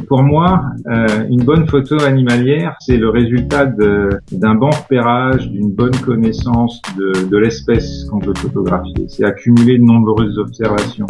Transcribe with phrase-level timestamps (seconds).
[0.00, 5.96] pour moi, euh, une bonne photo animalière, c'est le résultat d'un bon repérage, d'une bonne
[5.96, 9.06] connaissance de, de l'espèce qu'on veut photographier.
[9.08, 11.06] C'est accumuler de nombreuses observations.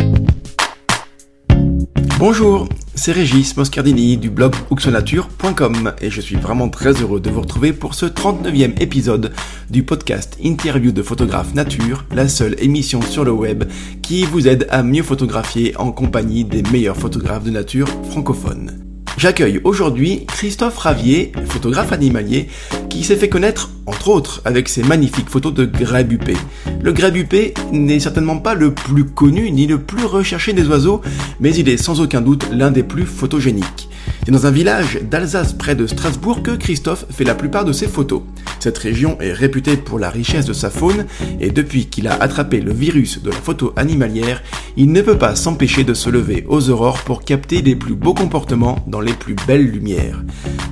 [2.19, 7.41] Bonjour, c'est Régis Moscardini du blog oxonature.com et je suis vraiment très heureux de vous
[7.41, 9.33] retrouver pour ce 39e épisode
[9.71, 13.65] du podcast Interview de photographe nature, la seule émission sur le web
[14.03, 18.92] qui vous aide à mieux photographier en compagnie des meilleurs photographes de nature francophones.
[19.19, 22.49] J'accueille aujourd'hui Christophe Ravier, photographe animalier,
[22.89, 26.35] qui s'est fait connaître, entre autres, avec ses magnifiques photos de grèbe huppé.
[26.83, 31.03] Le grèbe huppé n'est certainement pas le plus connu ni le plus recherché des oiseaux,
[31.41, 33.89] mais il est sans aucun doute l'un des plus photogéniques.
[34.25, 37.89] C'est dans un village d'Alsace près de Strasbourg que Christophe fait la plupart de ses
[37.89, 38.23] photos.
[38.61, 41.07] Cette région est réputée pour la richesse de sa faune
[41.41, 44.41] et depuis qu'il a attrapé le virus de la photo animalière,
[44.77, 48.15] il ne peut pas s'empêcher de se lever aux aurores pour capter les plus beaux
[48.15, 50.23] comportements dans les plus belles lumières.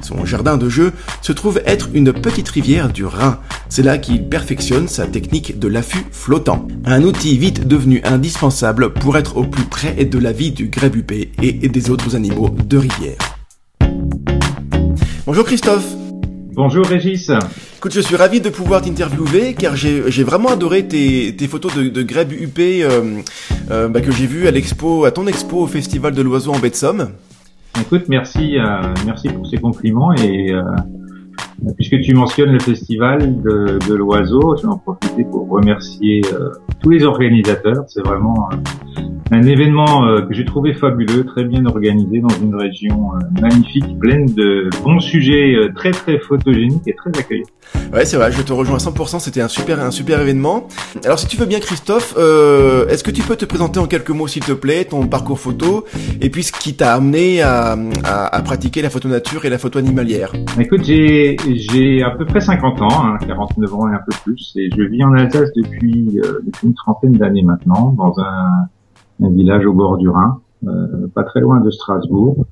[0.00, 3.40] Son jardin de jeu se trouve être une petite rivière du Rhin.
[3.68, 6.68] C'est là qu'il perfectionne sa technique de l'affût flottant.
[6.84, 11.32] Un outil vite devenu indispensable pour être au plus près de la vie du grébupé
[11.42, 13.39] et des autres animaux de rivière.
[15.30, 15.94] Bonjour Christophe.
[16.54, 17.30] Bonjour Régis.
[17.76, 22.02] Écoute, je suis ravi de pouvoir t'interviewer car j'ai vraiment adoré tes, photos de, de
[22.02, 23.22] UP euh,
[23.70, 26.58] euh, bah, que j'ai vu à l'expo, à ton expo au Festival de l'Oiseau en
[26.58, 27.10] baie de Somme.
[27.80, 30.52] Écoute, merci, euh, merci pour ces compliments et
[31.76, 36.22] puisque tu mentionnes le Festival de, de l'Oiseau, je vais en profiter pour remercier
[36.80, 37.84] tous les organisateurs.
[37.88, 38.48] C'est vraiment
[39.32, 43.98] un événement euh, que j'ai trouvé fabuleux, très bien organisé dans une région euh, magnifique,
[43.98, 47.44] pleine de bons sujets, euh, très très photogéniques et très accueillants.
[47.92, 50.66] Ouais, c'est vrai, je te rejoins à 100%, c'était un super un super événement.
[51.04, 54.26] Alors si tu veux bien Christophe, est-ce que tu peux te présenter en quelques mots
[54.26, 55.84] s'il te plaît, ton parcours photo
[56.20, 59.78] et puis ce qui t'a amené à, à, pratiquer la photo nature et la photo
[59.78, 60.32] animalière?
[60.58, 64.52] Écoute, j'ai j'ai à peu près 50 ans, hein, 49 ans et un peu plus,
[64.56, 68.68] et je vis en Alsace depuis, depuis une trentaine d'années maintenant, dans un
[69.22, 72.46] un village au bord du Rhin, euh, pas très loin de Strasbourg,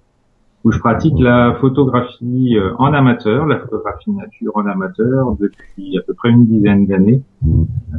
[0.64, 6.02] où je pratique la photographie euh, en amateur, la photographie nature en amateur depuis à
[6.02, 7.22] peu près une dizaine d'années.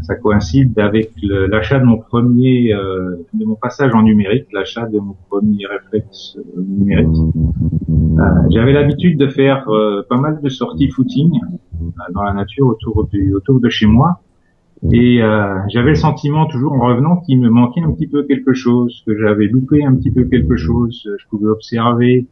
[0.01, 4.99] Ça coïncide avec l'achat de mon premier, euh, de mon passage en numérique, l'achat de
[4.99, 7.17] mon premier réflexe numérique.
[8.49, 9.65] J'avais l'habitude de faire
[10.09, 11.39] pas mal de sorties footing
[12.13, 14.19] dans la nature autour du, autour de chez moi.
[14.91, 18.53] Et euh, j'avais le sentiment toujours en revenant qu'il me manquait un petit peu quelque
[18.53, 21.05] chose, que j'avais loupé un petit peu quelque chose.
[21.05, 22.27] Je pouvais observer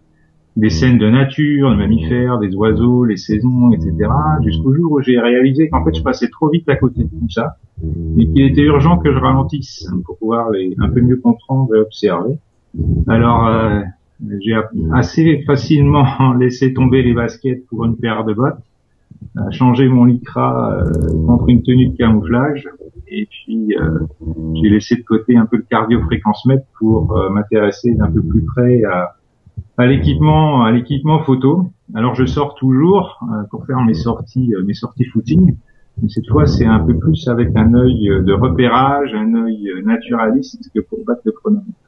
[0.57, 4.09] des scènes de nature, de mammifères, des oiseaux, les saisons, etc.
[4.43, 7.29] Jusqu'au jour où j'ai réalisé qu'en fait je passais trop vite à côté de tout
[7.29, 7.57] ça
[8.17, 11.79] et qu'il était urgent que je ralentisse pour pouvoir les un peu mieux comprendre et
[11.79, 12.39] observer.
[13.07, 13.81] Alors euh,
[14.39, 14.55] j'ai
[14.93, 18.57] assez facilement laissé tomber les baskets pour une paire de bottes
[19.35, 22.67] à changer mon lycra euh, contre une tenue de camouflage
[23.07, 23.99] et puis euh,
[24.55, 28.21] j'ai laissé de côté un peu le cardio fréquence mètre pour euh, m'intéresser d'un peu
[28.21, 29.15] plus près à,
[29.77, 31.71] à l'équipement à l'équipement photo.
[31.93, 33.19] Alors je sors toujours
[33.49, 35.55] pour faire mes sorties mes sorties footing,
[36.01, 40.69] mais cette fois c'est un peu plus avec un œil de repérage, un œil naturaliste
[40.73, 41.86] que pour battre le chronomètre.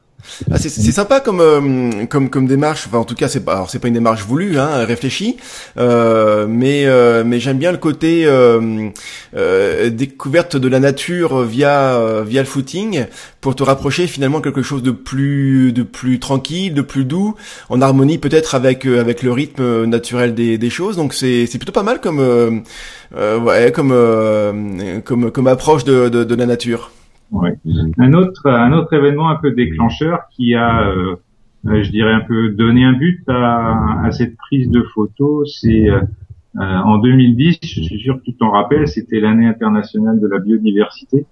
[0.52, 2.86] Ah, c'est sympa comme euh, comme comme démarche.
[2.88, 5.38] Enfin, en tout cas, c'est pas c'est pas une démarche voulue, hein, réfléchie.
[5.78, 8.90] Euh, mais euh, mais j'aime bien le côté euh,
[9.36, 13.06] euh, découverte de la nature via via le footing
[13.42, 17.36] pour te rapprocher finalement quelque chose de plus de plus tranquille, de plus doux,
[17.70, 20.96] en harmonie peut-être avec avec le rythme naturel des des choses.
[20.96, 22.64] Donc c'est c'est plutôt pas mal comme
[23.18, 23.94] ouais comme
[25.04, 26.92] comme comme approche de de, de la nature.
[27.32, 27.58] Ouais.
[27.98, 31.16] Un autre, un autre événement un peu déclencheur qui a, euh,
[31.68, 35.90] euh, je dirais un peu donné un but à, à cette prise de photo, c'est
[35.90, 36.02] euh,
[36.56, 41.26] en 2010, je suis sûr que tu t'en rappelles, c'était l'année internationale de la biodiversité.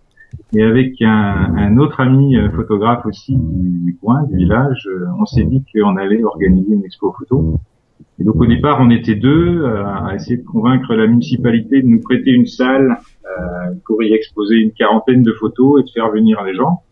[0.54, 1.08] Et avec un,
[1.56, 4.88] un autre ami photographe aussi du, du coin, du village,
[5.20, 7.60] on s'est dit qu'on allait organiser une expo photo.
[8.20, 12.02] Et donc au départ, on était deux à essayer de convaincre la municipalité de nous
[12.02, 16.44] prêter une salle euh, pour y exposer une quarantaine de photos et de faire venir
[16.44, 16.84] les gens.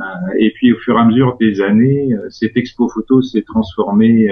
[0.00, 0.04] Euh,
[0.38, 4.28] et puis au fur et à mesure des années, euh, cette expo photo s'est transformée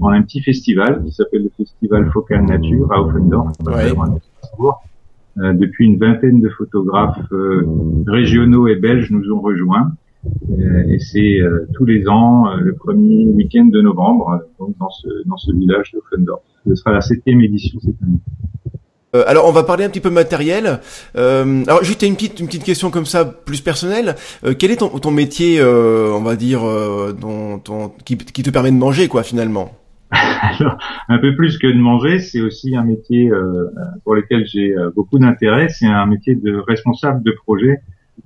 [0.00, 3.52] en un petit festival qui s'appelle le Festival Focal Nature à Offendorf,
[5.36, 7.20] depuis une vingtaine de photographes
[8.06, 9.92] régionaux et belges nous ont rejoints.
[10.88, 11.40] et c'est
[11.74, 16.42] tous les ans le premier week-end de novembre, donc dans ce dans ce village d'Offendorf.
[16.66, 18.20] Ce sera la septième édition cette année.
[19.14, 20.80] Euh, alors on va parler un petit peu matériel.
[21.16, 24.14] Euh, alors juste une petite une petite question comme ça plus personnelle.
[24.44, 28.42] Euh, quel est ton, ton métier, euh, on va dire, euh, dont, ton, qui, qui
[28.42, 29.72] te permet de manger quoi finalement?
[30.10, 30.78] Alors,
[31.08, 33.30] un peu plus que de manger, c'est aussi un métier
[34.04, 35.68] pour lequel j'ai beaucoup d'intérêt.
[35.70, 37.80] C'est un métier de responsable de projet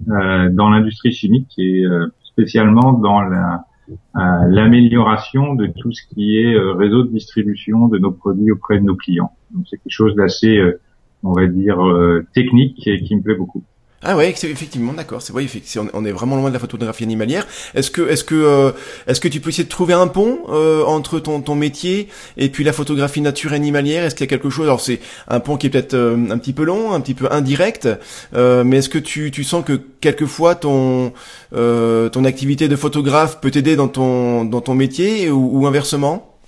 [0.09, 1.85] dans l'industrie chimique et
[2.25, 3.67] spécialement dans la
[4.15, 8.85] l'amélioration de tout ce qui est euh, réseau de distribution de nos produits auprès de
[8.85, 9.33] nos clients.
[9.51, 10.81] Donc c'est quelque chose d'assez, euh,
[11.23, 13.63] on va dire, euh, technique et qui me plaît beaucoup.
[14.09, 15.21] Ah ouais, effectivement d'accord.
[15.21, 15.45] C'est vrai,
[15.93, 17.45] on, est vraiment loin de la photographie animalière.
[17.75, 18.71] Est-ce que, est-ce que, euh,
[19.09, 22.07] est-ce que tu peux essayer de trouver un pont euh, entre ton, ton métier
[22.37, 24.05] et puis la photographie nature animalière?
[24.05, 24.67] Est-ce qu'il y a quelque chose?
[24.67, 27.27] Alors c'est un pont qui est peut-être euh, un petit peu long, un petit peu
[27.33, 27.89] indirect,
[28.35, 31.13] euh, mais est-ce que tu, tu sens que quelquefois ton,
[31.53, 36.39] euh, ton activité de photographe peut t'aider dans ton, dans ton métier ou, ou inversement?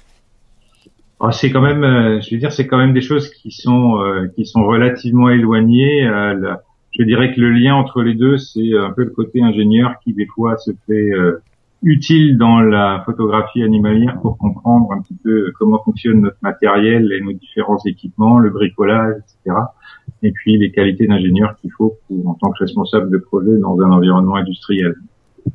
[1.18, 3.98] Oh, c'est quand même, euh, je veux dire, c'est quand même des choses qui sont
[4.36, 6.04] qui sont relativement éloignées.
[6.04, 6.62] La-
[6.96, 10.12] je dirais que le lien entre les deux, c'est un peu le côté ingénieur qui
[10.12, 11.42] des fois se fait euh,
[11.82, 17.20] utile dans la photographie animalière pour comprendre un petit peu comment fonctionne notre matériel et
[17.20, 19.56] nos différents équipements, le bricolage, etc.
[20.22, 23.78] Et puis les qualités d'ingénieur qu'il faut pour, en tant que responsable de projet dans
[23.80, 24.94] un environnement industriel.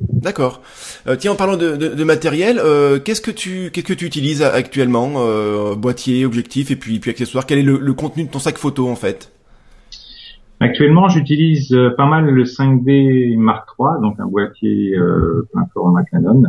[0.09, 0.61] D'accord.
[1.07, 4.05] Euh, tiens, en parlant de, de, de matériel, euh, qu'est-ce que tu qu'est-ce que tu
[4.05, 7.45] utilises actuellement euh, Boîtier, objectif et puis puis accessoires.
[7.45, 9.32] Quel est le, le contenu de ton sac photo en fait?
[10.63, 16.05] Actuellement, j'utilise euh, pas mal le 5D Mark III, donc un boîtier euh, plein format
[16.05, 16.41] Canon,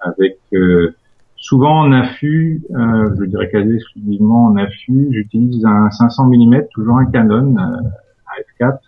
[0.00, 0.94] avec euh,
[1.36, 5.08] souvent en affût, euh, je dirais quasi exclusivement en affût.
[5.12, 8.78] J'utilise un 500 mm, toujours un Canon euh, AF4.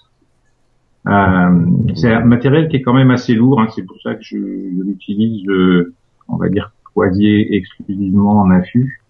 [1.07, 4.23] Euh, c'est un matériel qui est quand même assez lourd, hein, c'est pour ça que
[4.23, 5.95] je, je l'utilise, euh,
[6.29, 9.01] on va dire quasi exclusivement en affût.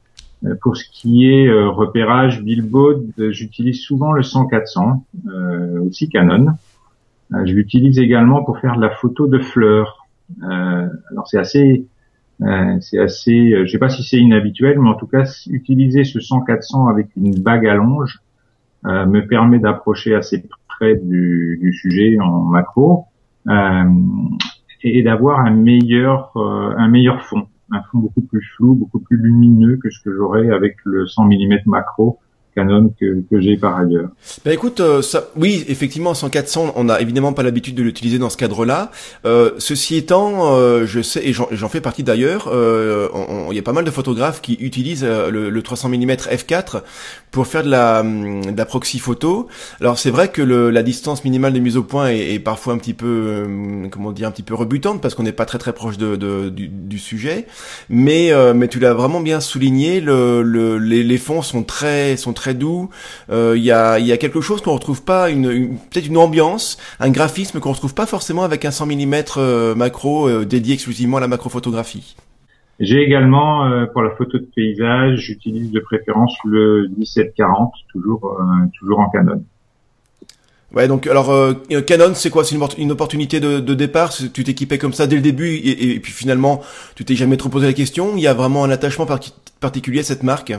[0.47, 6.09] Euh, Pour ce qui est euh, repérage billboard, euh, j'utilise souvent le 100-400, euh, aussi
[6.09, 6.49] Canon.
[7.35, 10.07] Euh, je l'utilise également pour faire de la photo de fleurs.
[10.43, 11.87] Alors c'est assez,
[12.81, 16.91] c'est assez, je sais pas si c'est inhabituel, mais en tout cas utiliser ce 100-400
[16.91, 18.19] avec une bague à longe
[18.83, 23.05] me permet d'approcher assez près du, du sujet en macro
[23.49, 23.85] euh,
[24.83, 29.77] et d'avoir un meilleur, un meilleur fond un fond beaucoup plus flou, beaucoup plus lumineux
[29.77, 32.21] que ce que j'aurais avec le 100 mm macro
[32.57, 34.09] Canon que, j'ai par ailleurs.
[34.45, 38.31] Ben écoute, euh, ça, oui, effectivement, 100-400, on n'a évidemment pas l'habitude de l'utiliser dans
[38.31, 38.91] ce cadre-là.
[39.27, 43.09] Euh, ceci étant, euh, je sais, et j'en fais partie d'ailleurs, euh,
[43.51, 46.83] il y a pas mal de photographes qui utilisent euh, le, le, 300 mm f4
[47.31, 49.49] pour faire de la, de la proxy photo.
[49.81, 52.73] Alors c'est vrai que le, la distance minimale de mise au point est, est parfois
[52.73, 55.59] un petit peu, euh, comment dire, un petit peu rebutante parce qu'on n'est pas très
[55.59, 57.47] très proche de, de du, du, sujet.
[57.91, 62.17] Mais euh, mais tu l'as vraiment bien souligné, le, le, les, les fonds sont très
[62.17, 62.91] sont très doux.
[63.29, 66.19] Il euh, y, a, y a quelque chose qu'on retrouve pas, une, une peut-être une
[66.19, 70.75] ambiance, un graphisme qu'on retrouve pas forcément avec un 100 mm euh, macro euh, dédié
[70.75, 72.17] exclusivement à la macrophotographie.
[72.79, 78.67] J'ai également, euh, pour la photo de paysage, j'utilise de préférence le 1740, toujours euh,
[78.79, 79.43] toujours en Canon.
[80.75, 81.55] Ouais, donc alors euh,
[81.87, 82.45] Canon, c'est quoi?
[82.45, 84.13] C'est une, une, opportunité de, de départ?
[84.13, 86.61] Tu t'équipais comme ça dès le début et, et, et puis finalement,
[86.97, 88.13] tu t'es jamais trop posé la question?
[88.17, 89.21] Il y a vraiment un attachement par
[89.61, 90.53] particulier à cette marque?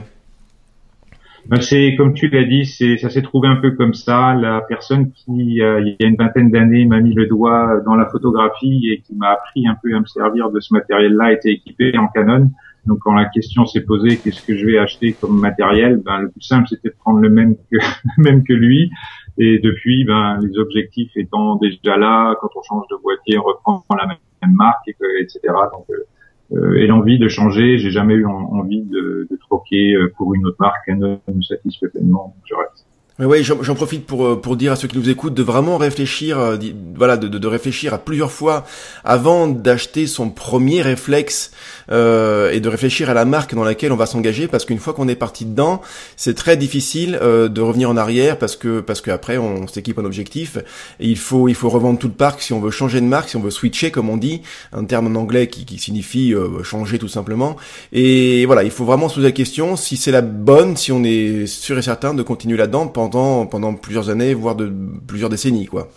[1.49, 4.33] Ben c'est comme tu l'as dit, c'est ça s'est trouvé un peu comme ça.
[4.33, 7.95] La personne qui euh, il y a une vingtaine d'années m'a mis le doigt dans
[7.95, 11.53] la photographie et qui m'a appris un peu à me servir de ce matériel-là était
[11.53, 12.51] équipé en Canon.
[12.85, 16.01] Donc quand la question s'est posée, qu'est-ce que je vais acheter comme matériel?
[16.04, 17.77] Ben le plus simple c'était de prendre le même que
[18.18, 18.92] même que lui.
[19.37, 23.83] Et depuis, ben les objectifs étant déjà là, quand on change de boîtier, on reprend
[23.95, 24.18] la même,
[24.54, 25.39] marque, et que, etc.
[25.71, 26.04] Donc euh,
[26.51, 30.57] et l'envie de changer, j'ai jamais eu en, envie de, de, troquer pour une autre
[30.59, 32.87] marque, ne me satisfait pleinement, je reste.
[33.19, 36.37] Mais oui, j'en profite pour pour dire à ceux qui nous écoutent de vraiment réfléchir,
[36.37, 36.56] euh,
[36.95, 38.63] voilà, de, de, de, réfléchir à plusieurs fois
[39.04, 41.51] avant d'acheter son premier réflexe
[41.91, 44.94] euh, et de réfléchir à la marque dans laquelle on va s'engager, parce qu'une fois
[44.94, 45.81] qu'on est parti dedans,
[46.15, 50.06] c'est très difficile euh, de revenir en arrière parce que parce qu'après on s'équipe en
[50.06, 50.57] objectif
[50.99, 53.29] et il faut il faut revendre tout le parc si on veut changer de marque,
[53.29, 54.41] si on veut switcher comme on dit,
[54.73, 57.56] un terme en anglais qui, qui signifie euh, changer tout simplement.
[57.94, 61.03] Et voilà, il faut vraiment se poser la question si c'est la bonne, si on
[61.03, 64.71] est sûr et certain de continuer là-dedans pendant pendant plusieurs années, voire de
[65.07, 65.89] plusieurs décennies, quoi.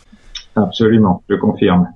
[0.56, 1.86] Absolument, je confirme.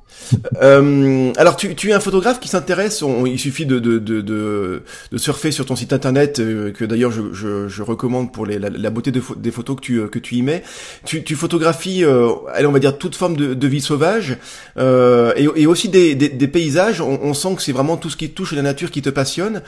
[0.62, 3.02] Euh, alors, tu, tu, es un photographe qui s'intéresse.
[3.26, 4.82] Il suffit de, de, de, de,
[5.16, 8.90] surfer sur ton site internet, euh, que d'ailleurs je, je, je, recommande pour les, la,
[8.90, 10.62] beauté des photos que tu, que tu y mets.
[11.04, 12.28] Tu, tu photographies, euh,
[12.64, 14.38] on va dire toute forme de, vie sauvage
[14.78, 17.00] euh, et, et, aussi des, des, des paysages.
[17.00, 19.62] On, on, sent que c'est vraiment tout ce qui touche la nature qui te passionne.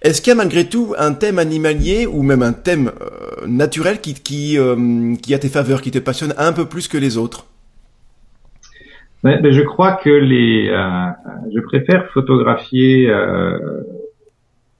[0.00, 4.00] Est-ce qu'il y a malgré tout un thème animalier ou même un thème euh, naturel
[4.00, 4.56] qui, qui,
[5.22, 7.44] qui a tes faveurs, qui te passionne un peu plus que les autres?
[9.24, 11.10] Je crois que les, euh,
[11.52, 13.58] je préfère photographier euh,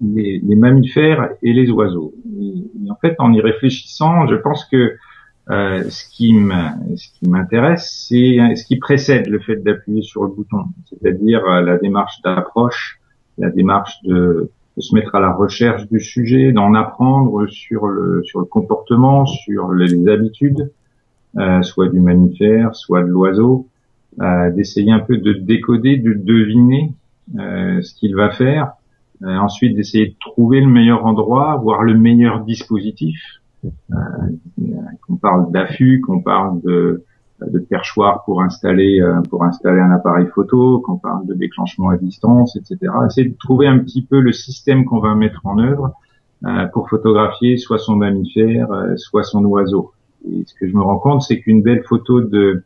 [0.01, 2.15] les, les, mammifères et les oiseaux.
[2.41, 4.97] Et, en fait, en y réfléchissant, je pense que
[5.51, 6.33] euh, ce qui
[7.23, 12.23] m'intéresse, c'est ce qui précède le fait d'appuyer sur le bouton, c'est-à-dire euh, la démarche
[12.23, 13.01] d'approche,
[13.37, 18.23] la démarche de, de, se mettre à la recherche du sujet, d'en apprendre sur le
[18.23, 20.71] sur le comportement, sur les habitudes,
[21.37, 23.67] euh, soit du mammifère, soit de l'oiseau
[24.19, 26.95] d'essayer un peu de décoder, de deviner
[27.39, 28.73] euh, ce qu'il va faire,
[29.23, 33.21] euh, ensuite d'essayer de trouver le meilleur endroit, voir le meilleur dispositif.
[33.65, 33.97] Euh,
[35.07, 37.05] qu'on parle d'affût, qu'on parle de,
[37.47, 42.57] de perchoir pour installer pour installer un appareil photo, qu'on parle de déclenchement à distance,
[42.57, 42.91] etc.
[43.07, 45.93] Essayer de trouver un petit peu le système qu'on va mettre en œuvre
[46.73, 49.93] pour photographier soit son mammifère, soit son oiseau.
[50.27, 52.65] Et ce que je me rends compte, c'est qu'une belle photo de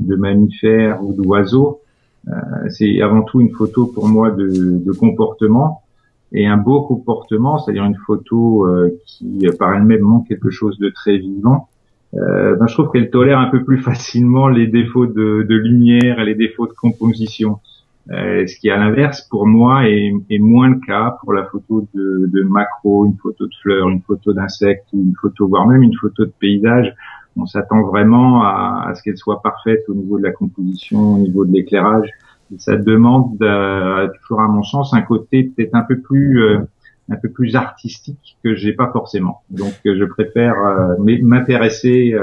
[0.00, 1.80] de mammifères ou d'oiseaux.
[2.28, 2.32] Euh,
[2.70, 4.48] c'est avant tout une photo pour moi de,
[4.84, 5.82] de comportement
[6.32, 10.88] et un beau comportement, c'est-à-dire une photo euh, qui par elle-même montre quelque chose de
[10.90, 11.68] très vivant.
[12.14, 16.20] Euh, ben, je trouve qu'elle tolère un peu plus facilement les défauts de, de lumière
[16.20, 17.58] et les défauts de composition.
[18.10, 21.88] Euh, ce qui, à l'inverse, pour moi, est, est, moins le cas pour la photo
[21.92, 25.94] de, de macro, une photo de fleurs, une photo d'insectes, une photo, voire même une
[25.94, 26.94] photo de paysage
[27.36, 31.44] on s'attend vraiment à, ce qu'elle soit parfaite au niveau de la composition, au niveau
[31.44, 32.10] de l'éclairage.
[32.58, 36.58] ça demande euh, toujours à mon sens un côté peut-être un peu plus euh,
[37.08, 39.42] un peu plus artistique que j'ai pas forcément.
[39.50, 42.14] Donc je préfère euh, m'intéresser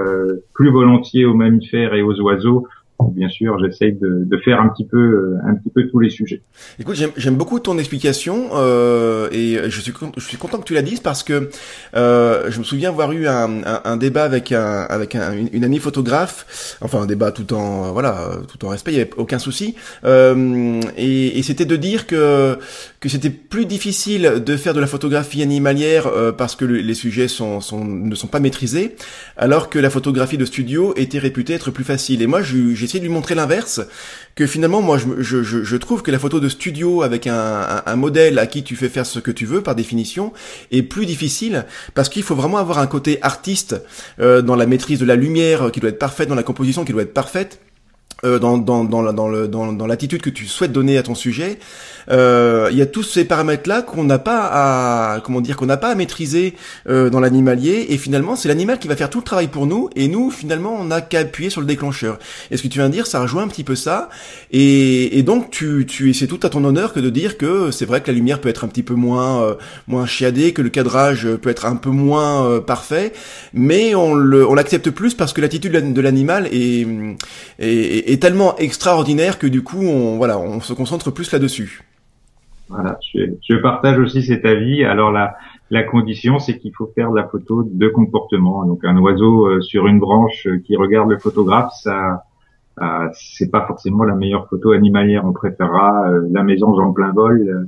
[0.53, 2.67] plus volontiers aux mammifères et aux oiseaux
[3.00, 6.09] bien sûr, j'essaye de, de, faire un petit peu, euh, un petit peu tous les
[6.09, 6.41] sujets.
[6.79, 10.81] Écoute, j'aime beaucoup ton explication euh, et je suis, je suis content que tu la
[10.81, 11.50] dises parce que
[11.95, 15.63] euh, je me souviens avoir eu un, un, un débat avec un, avec un, une,
[15.63, 19.39] amie photographe, enfin un débat tout en voilà, tout en respect, il n'y avait aucun
[19.39, 22.57] souci, euh, et, et c'était de dire que
[23.03, 27.27] que c'était plus difficile de faire de la photographie animalière euh, parce que les sujets
[27.27, 28.95] sont, sont, ne sont pas maîtrisés,
[29.35, 32.21] alors que la photographie de studio était réputée être plus facile.
[32.21, 33.82] Et moi, j'ai essayé de lui montrer l'inverse,
[34.36, 38.40] que finalement, moi, je, je, je, trouve que la photo de studio avec un, modèle
[38.40, 40.34] à qui tu fais faire ce que tu veux, par définition,
[40.72, 43.82] est plus difficile parce qu'il faut vraiment avoir un côté artiste
[44.20, 46.92] euh, dans la maîtrise de la lumière qui doit être parfaite, dans la composition qui
[46.92, 47.60] doit être parfaite
[48.24, 51.15] euh, dans, dans, dans, dans, le, dans, dans l'attitude que tu souhaites donner à ton
[51.15, 51.60] sujet,
[52.10, 55.77] euh, il y a tous ces paramètres-là qu'on n'a pas à comment dire qu'on n'a
[55.77, 56.53] pas à maîtriser
[56.89, 57.88] euh, dans l'animalier.
[57.89, 59.89] Et finalement c'est l'animal qui va faire tout le travail pour nous.
[59.96, 62.20] Et nous finalement on n'a qu'à appuyer sur le déclencheur.
[62.51, 64.10] Et ce que tu viens de dire, ça rejoint un petit peu ça.
[64.51, 67.86] Et, et donc tu, tu c'est tout à ton honneur que de dire que c'est
[67.86, 69.56] vrai que la lumière peut être un petit peu moins euh,
[69.88, 73.13] moins chiadée, que le cadrage peut être un peu moins euh, parfait,
[73.53, 76.86] mais on le on l'accepte plus parce que l'attitude de l'animal est,
[77.60, 81.84] est est tellement extraordinaire que du coup, on, voilà, on se concentre plus là-dessus.
[82.70, 84.84] Voilà, je, partage aussi cet avis.
[84.84, 85.36] Alors la,
[85.70, 88.65] la condition, c'est qu'il faut faire de la photo de comportement.
[88.65, 92.24] Donc un oiseau euh, sur une branche euh, qui regarde le photographe, ça,
[92.82, 95.24] euh, c'est pas forcément la meilleure photo animalière.
[95.25, 97.67] On préférera la maison en plein vol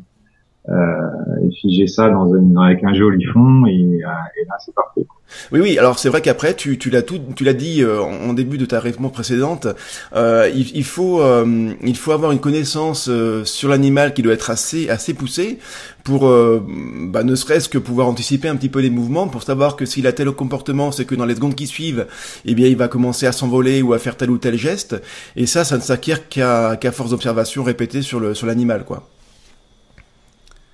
[0.68, 5.06] et figer ça dans une, avec un joli fond et, et là c'est parfait.
[5.52, 5.78] Oui, oui.
[5.78, 8.66] Alors c'est vrai qu'après, tu, tu l'as tout, tu l'as dit euh, en début de
[8.66, 9.68] ta réponse précédente.
[10.16, 14.34] Euh, il, il, faut, euh, il faut avoir une connaissance euh, sur l'animal qui doit
[14.34, 15.60] être assez, assez poussée
[16.04, 19.86] pour, bah, ne serait-ce que pouvoir anticiper un petit peu les mouvements, pour savoir que
[19.88, 22.06] s'il a tel comportement, c'est que dans les secondes qui suivent,
[22.46, 25.02] eh bien, il va commencer à s'envoler ou à faire tel ou tel geste.
[25.36, 29.08] Et ça, ça ne s'acquiert qu'à qu'à force d'observation répétée sur le, sur l'animal, quoi.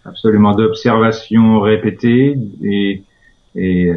[0.05, 3.03] Absolument, d'observation répétée et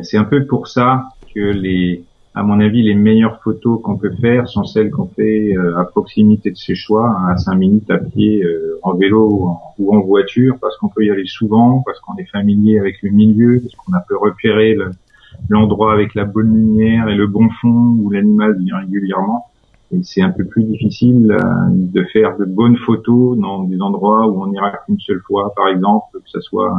[0.03, 4.13] c'est un peu pour ça que les, à mon avis, les meilleures photos qu'on peut
[4.21, 7.91] faire sont celles qu'on fait euh, à proximité de ses choix, hein, à 5 minutes
[7.91, 12.01] à pied, euh, en vélo ou en, voiture, parce qu'on peut y aller souvent, parce
[12.01, 14.77] qu'on est familier avec le milieu, parce qu'on a pu repérer
[15.49, 19.47] l'endroit avec la bonne lumière et le bon fond où l'animal vient régulièrement.
[20.03, 24.43] C'est un peu plus difficile euh, de faire de bonnes photos dans des endroits où
[24.43, 26.75] on n'ira qu'une seule fois, par exemple, que ce soit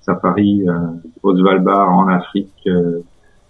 [0.00, 0.78] safari euh,
[1.22, 3.00] au Svalbard en Afrique euh,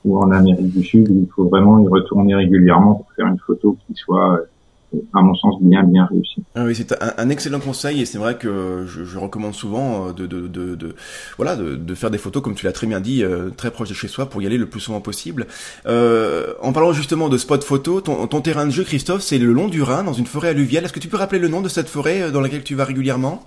[0.04, 3.76] ou en Amérique du Sud, il faut vraiment y retourner régulièrement pour faire une photo
[3.86, 4.40] qui soit
[5.14, 6.42] à mon sens, bien bien réussi.
[6.54, 10.12] Ah oui, c'est un, excellent conseil et c'est vrai que je, je, recommande souvent euh,
[10.12, 10.94] de, de, de, de
[11.36, 13.94] voilà de, faire des photos comme tu l'as très bien dit, euh, très proche de
[13.94, 15.46] chez soi pour y aller le plus souvent possible.
[15.86, 19.52] Euh, en parlant justement de spot photo, ton, ton terrain de jeu, Christophe, c'est le
[19.52, 20.84] long du Rhin, dans une forêt alluviale.
[20.84, 23.42] Est-ce que tu peux rappeler le nom de cette forêt dans laquelle tu vas régulièrement?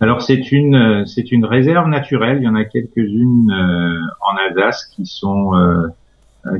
[0.00, 2.38] Alors c'est une c'est une réserve naturelle.
[2.40, 3.50] Il y en a quelques-unes
[4.20, 5.52] en Alsace qui sont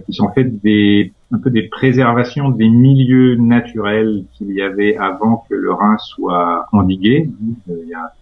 [0.07, 5.45] qui sont faites des un peu des préservations des milieux naturels qu'il y avait avant
[5.49, 7.28] que le Rhin soit endigué.
[7.68, 8.12] Euh, il y a,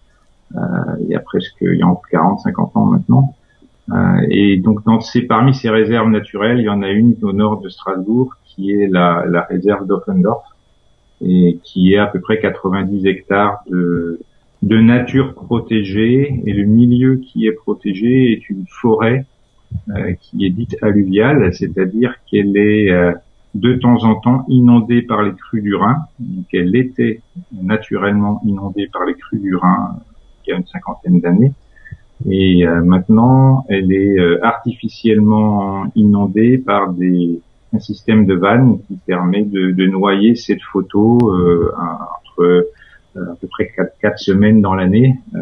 [0.55, 3.35] euh, il y a presque il y a 40, 50 ans maintenant.
[3.91, 7.33] Euh, et donc dans ces, parmi ces réserves naturelles, il y en a une au
[7.33, 10.43] nord de Strasbourg qui est la, la réserve d'Offendorf
[11.21, 14.19] et qui est à peu près 90 hectares de,
[14.63, 19.25] de nature protégée et le milieu qui est protégé est une forêt
[20.21, 23.13] qui est dite alluviale, c'est-à-dire qu'elle est euh,
[23.53, 25.97] de temps en temps inondée par les crues du Rhin.
[26.19, 29.97] Donc elle était naturellement inondée par les crues du Rhin
[30.45, 31.53] il y a une cinquantaine d'années.
[32.29, 37.41] Et euh, maintenant, elle est artificiellement inondée par des,
[37.73, 41.17] un système de vannes qui permet de, de noyer cette photo
[42.35, 42.71] entre euh,
[43.17, 45.15] à peu près quatre, semaines dans l'année.
[45.35, 45.39] Euh,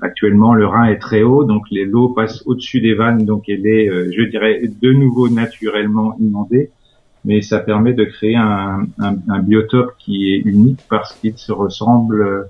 [0.00, 3.66] actuellement, le Rhin est très haut, donc les l'eau passe au-dessus des vannes, donc elle
[3.66, 6.70] est, euh, je dirais, de nouveau naturellement inondée.
[7.24, 11.52] Mais ça permet de créer un, un, un biotope qui est unique parce qu'il se
[11.52, 12.48] ressemble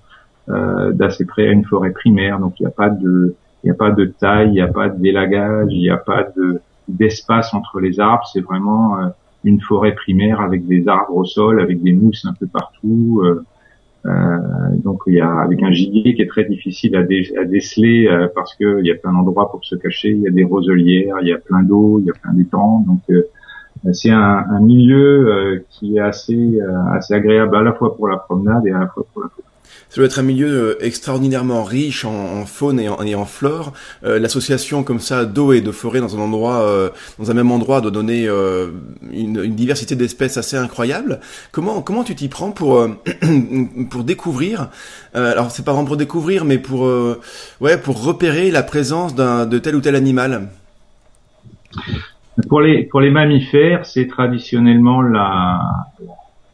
[0.48, 2.40] euh, d'assez près à une forêt primaire.
[2.40, 4.68] Donc il n'y a pas de, il n'y a pas de taille, il n'y a
[4.68, 8.28] pas de délagage, il n'y a pas de d'espace entre les arbres.
[8.32, 8.98] C'est vraiment
[9.44, 13.22] une forêt primaire avec des arbres au sol, avec des mousses un peu partout.
[13.24, 13.44] Euh, euh,
[14.04, 18.28] donc il y a avec un gibier qui est très difficile à, à déceler euh,
[18.34, 21.28] parce qu'il y a plein d'endroits pour se cacher, il y a des roselières, il
[21.28, 23.22] y a plein d'eau, il y a plein d'étangs, donc euh,
[23.92, 26.58] c'est un, un, milieu qui est assez
[26.92, 29.43] assez agréable à la fois pour la promenade et à la fois pour la photo.
[29.94, 33.72] Ça doit être un milieu euh, extraordinairement riche en, faune et en, flore.
[34.02, 36.88] Euh, l'association comme ça d'eau et de forêt dans un endroit, euh,
[37.20, 38.28] dans un même endroit, doit donner
[39.12, 41.20] une, diversité d'espèces assez incroyable.
[41.52, 42.88] Comment comment tu t'y prends pour
[43.90, 44.70] pour découvrir
[45.14, 46.90] Alors c'est pas vraiment pour découvrir, mais pour
[47.60, 50.48] ouais pour repérer la présence d'un de tel ou tel animal?
[52.48, 55.60] Pour les pour les mammifères, c'est traditionnellement la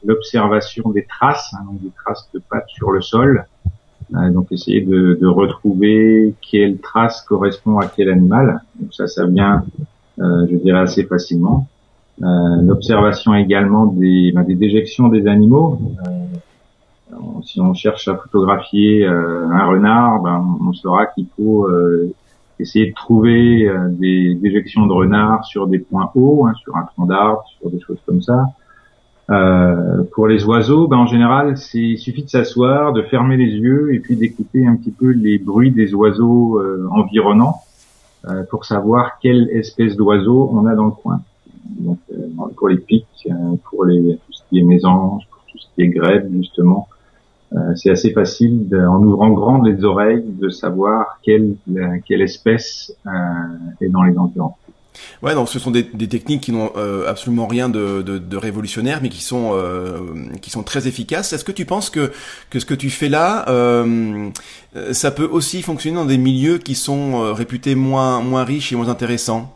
[0.05, 3.45] l'observation des traces, hein, donc des traces de pattes sur le sol.
[4.15, 8.61] Euh, donc essayer de, de, retrouver quelle trace correspond à quel animal.
[8.81, 9.65] Donc ça, ça vient,
[10.19, 11.69] euh, je dirais, assez facilement.
[12.23, 12.27] Euh,
[12.63, 15.79] l'observation également des, ben, des déjections des animaux.
[16.07, 21.69] Euh, si on cherche à photographier euh, un renard, ben, on saura qu'il faut
[22.59, 27.07] essayer de trouver des déjections de renard sur des points hauts, hein, sur un tronc
[27.07, 28.45] d'arbre, sur des choses comme ça.
[29.31, 33.95] Euh, pour les oiseaux, ben en général, il suffit de s'asseoir, de fermer les yeux
[33.95, 37.63] et puis d'écouter un petit peu les bruits des oiseaux euh, environnants
[38.29, 41.21] euh, pour savoir quelle espèce d'oiseau on a dans le coin.
[41.79, 43.29] Donc, euh, pour les pics,
[43.71, 46.89] pour les, tout ce qui est mésange, pour tout ce qui est grève, justement,
[47.75, 51.57] c'est assez facile, en ouvrant grandes les oreilles, de savoir quelle,
[52.07, 52.97] quelle espèce
[53.81, 54.55] est dans les environs.
[55.23, 58.37] Ouais, donc ce sont des, des techniques qui n'ont euh, absolument rien de, de, de,
[58.37, 59.99] révolutionnaire, mais qui sont euh,
[60.41, 61.33] qui sont très efficaces.
[61.33, 62.11] Est-ce que tu penses que
[62.49, 64.31] que ce que tu fais là, euh,
[64.93, 68.77] ça peut aussi fonctionner dans des milieux qui sont euh, réputés moins moins riches et
[68.77, 69.55] moins intéressants?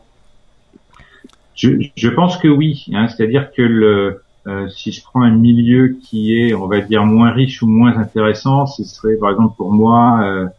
[1.55, 2.87] Je, je pense que oui.
[2.93, 7.07] Hein, C'est-à-dire que le euh, si je prends un milieu qui est, on va dire,
[7.07, 10.51] moins riche ou moins intéressant, ce serait par exemple pour moi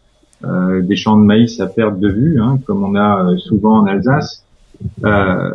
[0.42, 4.45] des champs de maïs à perte de vue, hein, comme on a souvent en Alsace.
[5.04, 5.50] Euh,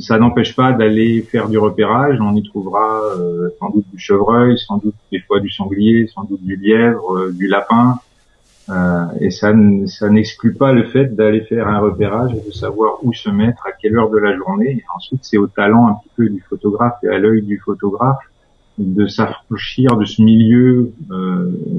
[0.00, 2.18] ça n'empêche pas d'aller faire du repérage.
[2.20, 6.24] On y trouvera euh, sans doute du chevreuil, sans doute des fois du sanglier, sans
[6.24, 7.98] doute du lièvre, euh, du lapin.
[9.20, 9.52] et ça,
[9.86, 13.66] ça n'exclut pas le fait d'aller faire un repérage et de savoir où se mettre,
[13.66, 14.70] à quelle heure de la journée.
[14.70, 18.24] Et ensuite, c'est au talent un petit peu du photographe et à l'œil du photographe
[18.78, 20.92] de s'affranchir de ce milieu,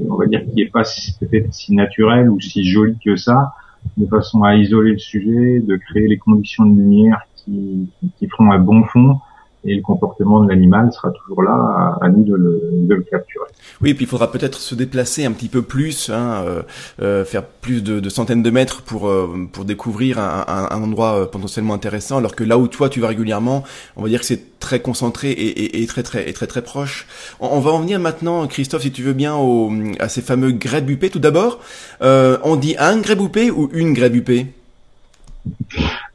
[0.08, 3.52] on va dire, qui est pas si naturel ou si joli que ça,
[3.96, 8.50] de façon à isoler le sujet, de créer les conditions de lumière qui, qui feront
[8.52, 9.20] un bon fond
[9.66, 13.46] et le comportement de l'animal sera toujours là à, nous de le, de le, capturer.
[13.80, 16.62] Oui, et puis il faudra peut-être se déplacer un petit peu plus, hein, euh,
[17.00, 20.82] euh faire plus de, de, centaines de mètres pour euh, pour découvrir un, un, un,
[20.82, 23.64] endroit euh, potentiellement intéressant, alors que là où toi tu vas régulièrement,
[23.96, 26.62] on va dire que c'est très concentré et, et, et, très très et très très
[26.62, 27.06] proche.
[27.40, 31.10] On, va en venir maintenant, Christophe, si tu veux bien, au, à ces fameux grébupés.
[31.10, 31.60] Tout d'abord,
[32.00, 34.46] on dit un grébupé ou une grébupée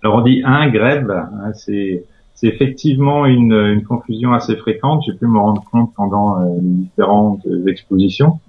[0.03, 2.03] Alors on dit un grèbe, hein, c'est
[2.41, 5.03] c'est effectivement une, une, confusion assez fréquente.
[5.05, 8.39] J'ai pu me rendre compte pendant les différentes expositions.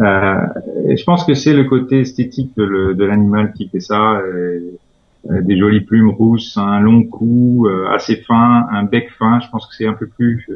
[0.00, 0.36] Euh,
[0.86, 4.20] et je pense que c'est le côté esthétique de l'animal qui fait ça.
[5.30, 9.40] Des jolies plumes rousses, un long cou assez fin, un bec fin.
[9.40, 10.46] Je pense que c'est un peu plus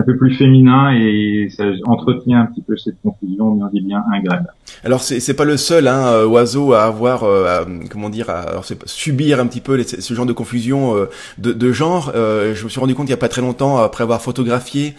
[0.00, 3.80] un peu plus féminin et ça entretient un petit peu cette confusion, mais on dit
[3.80, 4.40] bien un grain.
[4.84, 8.40] Alors c'est c'est pas le seul hein, euh, oiseau à avoir euh, comment dire à,
[8.40, 11.06] alors subir un petit peu ce genre de confusion euh,
[11.38, 12.12] de, de, genre.
[12.14, 14.94] je me suis rendu compte il y a pas très longtemps après avoir photographié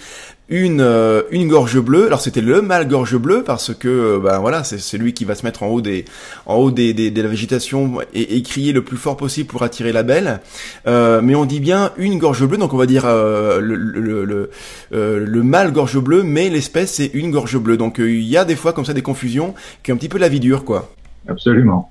[0.51, 2.05] une euh, une gorge bleue.
[2.05, 5.33] Alors c'était le mâle gorge bleue parce que euh, ben voilà, c'est lui qui va
[5.33, 6.05] se mettre en haut des
[6.45, 9.63] en haut des, des de la végétation et, et, crier le plus fort possible pour
[9.63, 10.41] attirer la belle.
[10.87, 14.49] Euh, mais on dit bien une gorge bleue, donc on va dire le le, le,
[14.91, 17.77] le mâle gorge bleue, mais l'espèce c'est une gorge bleue.
[17.77, 20.17] Donc il y a des fois comme ça des confusions qui ont un petit peu
[20.17, 20.91] la vie dure quoi.
[21.27, 21.89] Absolument.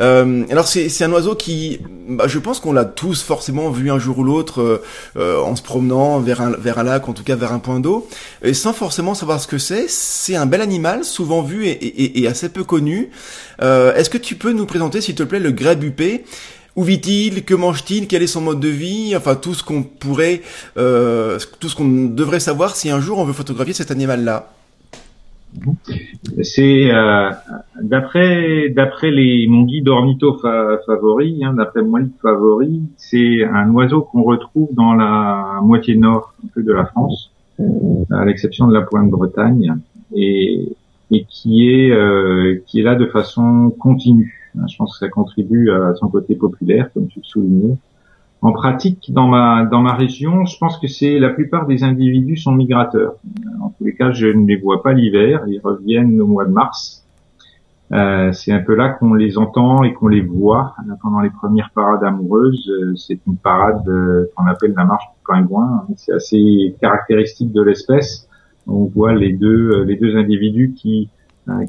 [0.00, 3.98] Euh, alors c'est un oiseau qui, bah, je pense qu'on l'a tous forcément vu un
[3.98, 4.82] jour ou l'autre euh,
[5.16, 7.80] euh, en se promenant vers un, vers un lac, en tout cas vers un point
[7.80, 8.08] d'eau,
[8.42, 9.86] et sans forcément savoir ce que c'est.
[9.88, 13.10] C'est un bel animal, souvent vu et, et, et assez peu connu.
[13.62, 16.24] Euh, Est-ce que tu peux nous présenter, s'il te plaît, le grèbe upé
[16.76, 17.44] où vit-il?
[17.44, 18.06] Que mange-t-il?
[18.06, 19.16] Quel est son mode de vie?
[19.16, 20.42] Enfin, tout ce qu'on pourrait,
[20.76, 24.52] euh, tout ce qu'on devrait savoir si un jour on veut photographier cet animal-là.
[26.42, 27.30] C'est euh,
[27.82, 30.38] d'après d'après les mon guide ornitho
[30.86, 36.34] favori, hein, d'après mon guide favori, c'est un oiseau qu'on retrouve dans la moitié nord
[36.44, 37.32] un peu de la France,
[38.10, 39.74] à l'exception de la pointe Bretagne,
[40.14, 40.76] et
[41.10, 44.50] et qui est euh, qui est là de façon continue.
[44.54, 47.76] Je pense que ça contribue à son côté populaire, comme tu le soulignais.
[48.40, 52.36] En pratique, dans ma dans ma région, je pense que c'est la plupart des individus
[52.36, 53.14] sont migrateurs.
[53.60, 55.42] En tous les cas, je ne les vois pas l'hiver.
[55.48, 57.04] Ils reviennent au mois de mars.
[57.90, 61.70] Euh, c'est un peu là qu'on les entend et qu'on les voit pendant les premières
[61.74, 62.70] parades amoureuses.
[62.70, 65.86] Euh, c'est une parade euh, qu'on appelle la marche du pingouin.
[65.96, 68.28] C'est assez caractéristique de l'espèce.
[68.68, 71.17] On voit les deux euh, les deux individus qui euh,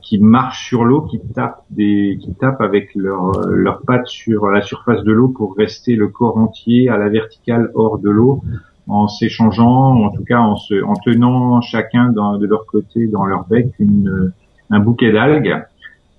[0.02, 4.62] qui marchent sur l'eau, qui tapent des, qui tapent avec leurs leurs pattes sur la
[4.62, 8.42] surface de l'eau pour rester le corps entier à la verticale hors de l'eau,
[8.89, 13.26] en s'échangeant, en tout cas en se, en tenant chacun dans, de leur côté dans
[13.26, 14.34] leur bec une,
[14.70, 15.63] un bouquet d'algues.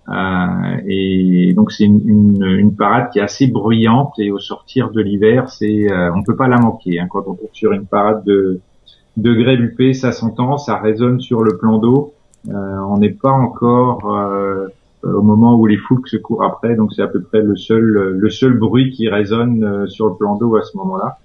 [0.09, 4.91] Euh, et donc c'est une, une, une, parade qui est assez bruyante et au sortir
[4.91, 6.99] de l'hiver, c'est euh, on peut pas la manquer.
[6.99, 7.07] Hein.
[7.09, 8.61] Quand on tombe sur une parade de
[9.17, 12.15] de grès ça s'entend, ça résonne sur le plan d'eau.
[12.49, 14.69] Euh, on n'est pas encore euh,
[15.03, 17.83] au moment où les foules se courent après, donc c'est à peu près le seul
[17.83, 21.19] le seul bruit qui résonne euh, sur le plan d'eau à ce moment-là.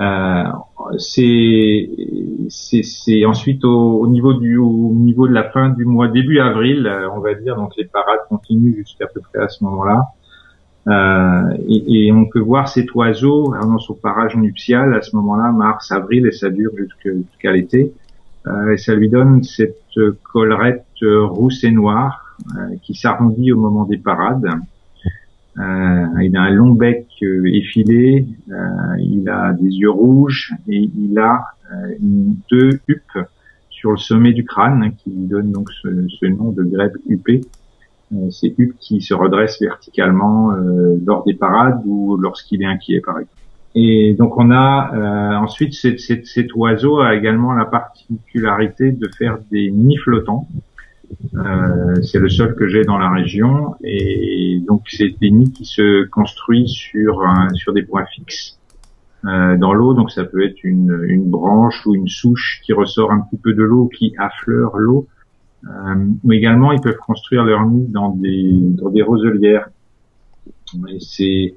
[0.00, 0.44] Euh,
[0.98, 1.88] c'est
[2.48, 7.20] c'est ensuite au, niveau du au niveau de la fin du mois début avril on
[7.20, 10.08] va dire donc les parades continuent jusqu'à peu près à ce moment-là
[10.88, 15.52] euh, et, et, on peut voir cet oiseau dans son parage nuptial à ce moment-là
[15.52, 17.92] mars avril et ça dure jusqu'à l'été
[18.46, 23.96] et ça lui donne cette collerette rousse et noire euh, qui s'arrondit au moment des
[23.96, 24.46] parades.
[25.56, 28.26] Euh, il a un long bec effilé,
[28.98, 31.44] il a des yeux rouges et il a
[32.50, 33.18] deux huppes
[33.70, 37.40] sur le sommet du crâne qui lui donne donc ce, nom de grèbe huppée.
[38.30, 40.50] ces huppes qui se redressent verticalement
[41.06, 43.43] lors des parades ou lorsqu'il est inquiet par exemple.
[43.74, 49.38] Et donc on a euh, ensuite cet, cet, oiseau a également la particularité de faire
[49.50, 50.46] des nids flottants.
[51.34, 55.64] Euh, c'est le seul que j'ai dans la région et donc c'est des nids qui
[55.64, 57.22] se construisent sur
[57.54, 58.58] sur des points fixes
[59.26, 59.94] euh, dans l'eau.
[59.94, 63.54] Donc ça peut être une, une branche ou une souche qui ressort un petit peu
[63.54, 65.06] de l'eau, qui affleure l'eau.
[65.66, 69.68] Euh, mais également ils peuvent construire leur nid dans des dans des roselières.
[70.88, 71.54] Et c'est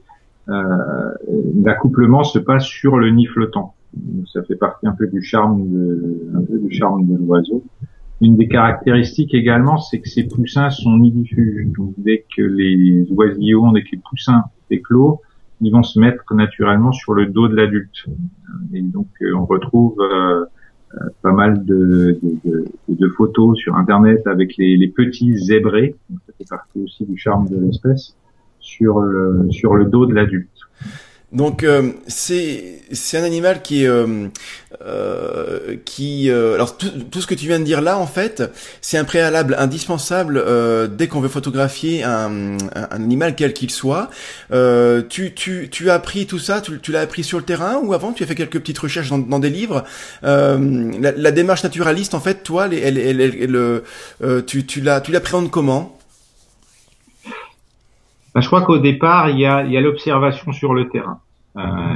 [0.47, 3.75] l'accouplement se passe sur le nid flottant.
[4.31, 7.63] ça fait partie un peu du charme de, un peu du charme de l'oiseau.
[8.19, 11.67] Une des caractéristiques également, c'est que ces poussins sont nidifuges.
[11.77, 15.17] Donc dès que les oisillons, dès que les poussins éclosent,
[15.62, 18.05] ils vont se mettre naturellement sur le dos de l'adulte.
[18.73, 20.45] Et donc euh, on retrouve euh,
[21.21, 25.95] pas mal de, de, de, photos sur Internet avec les, les petits zébrés.
[26.25, 28.15] ça fait partie aussi du charme de l'espèce
[28.77, 30.49] sur le, sur le dos de l'adulte.
[31.33, 34.27] Donc euh, c'est c'est un animal qui euh,
[34.81, 38.43] euh, qui euh, alors tout, tout, ce que tu viens de dire là en fait
[38.79, 44.09] c'est un préalable indispensable euh, dès qu'on veut photographier un, un, animal quel qu'il soit.
[45.09, 48.13] tu tu tu as appris tout ça tu, l'as appris sur le terrain ou avant?
[48.13, 49.83] Tu as fait quelques petites recherches dans, dans des livres.
[50.21, 50.57] La,
[51.11, 53.21] la, démarche naturaliste en fait toi elle, elle, elle,
[54.21, 55.96] elle tu tu la tu l'appréhendes comment?
[58.38, 61.19] Bah, je crois qu'au départ, il y a, l'observation sur le terrain.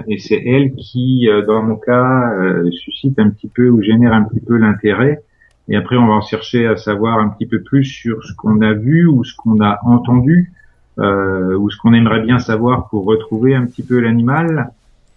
[0.07, 2.33] et c'est elle qui, dans mon cas,
[2.71, 5.21] suscite un petit peu ou génère un petit peu l'intérêt.
[5.69, 8.61] Et après, on va en chercher à savoir un petit peu plus sur ce qu'on
[8.61, 10.51] a vu ou ce qu'on a entendu
[10.99, 14.71] euh, ou ce qu'on aimerait bien savoir pour retrouver un petit peu l'animal,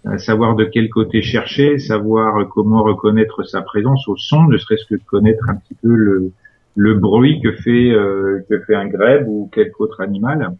[0.05, 4.85] euh, savoir de quel côté chercher, savoir comment reconnaître sa présence au son, ne serait-ce
[4.85, 6.31] que connaître un petit peu le,
[6.75, 10.55] le bruit que fait euh, que fait un grèbe ou quelque autre animal.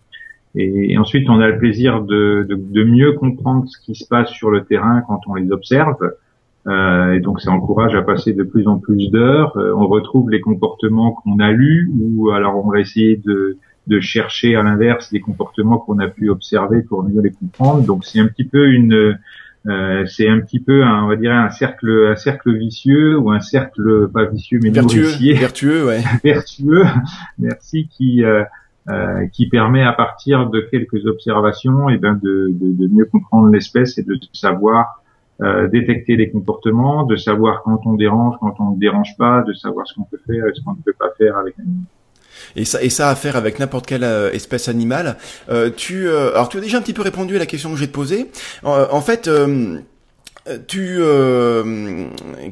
[0.56, 4.30] Et, ensuite, on a le plaisir de, de, de, mieux comprendre ce qui se passe
[4.30, 5.98] sur le terrain quand on les observe.
[6.68, 9.56] Euh, et donc, ça encourage à passer de plus en plus d'heures.
[9.58, 14.00] Euh, on retrouve les comportements qu'on a lus, ou alors on va essayer de, de
[14.00, 17.86] chercher à l'inverse les comportements qu'on a pu observer pour mieux les comprendre.
[17.86, 19.18] Donc, c'est un petit peu une
[19.68, 23.32] euh, c'est un petit peu, un, on va dire, un cercle, un cercle vicieux ou
[23.32, 26.04] un cercle pas vicieux mais vertueux, vertueux, ouais.
[26.24, 26.84] vertueux.
[27.40, 28.24] Merci qui
[28.90, 33.06] euh, qui permet à partir de quelques observations, et eh ben de, de, de mieux
[33.06, 35.04] comprendre l'espèce et de savoir
[35.42, 39.54] euh, détecter les comportements, de savoir quand on dérange, quand on ne dérange pas, de
[39.54, 41.64] savoir ce qu'on peut faire et ce qu'on ne peut pas faire avec un
[42.56, 45.18] et ça, et ça à faire avec n'importe quelle euh, espèce animale.
[45.50, 47.78] Euh, tu, euh, alors tu as déjà un petit peu répondu à la question que
[47.78, 48.32] j'ai te posée.
[48.64, 49.80] en fait euh,
[50.68, 52.06] tu euh,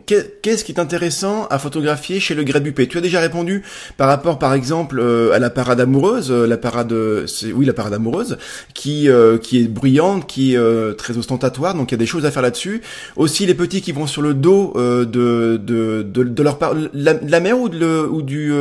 [0.06, 3.64] qu'est-ce qui est intéressant à photographier chez le grébupé Tu as déjà répondu
[3.98, 8.38] par rapport, par exemple, euh, à la parade amoureuse, la parade, oui, la parade amoureuse,
[8.74, 9.10] qui
[9.42, 12.42] qui est bruyante, qui est très ostentatoire, donc il y a des choses à faire
[12.42, 12.82] là-dessus.
[13.16, 16.58] Aussi les petits qui vont sur le dos de, de, de, de leur
[16.94, 18.54] la, mère ou, de du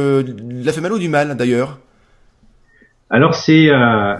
[0.65, 1.79] la femelle ou du mâle d'ailleurs?
[3.11, 4.17] Alors c'est Euh,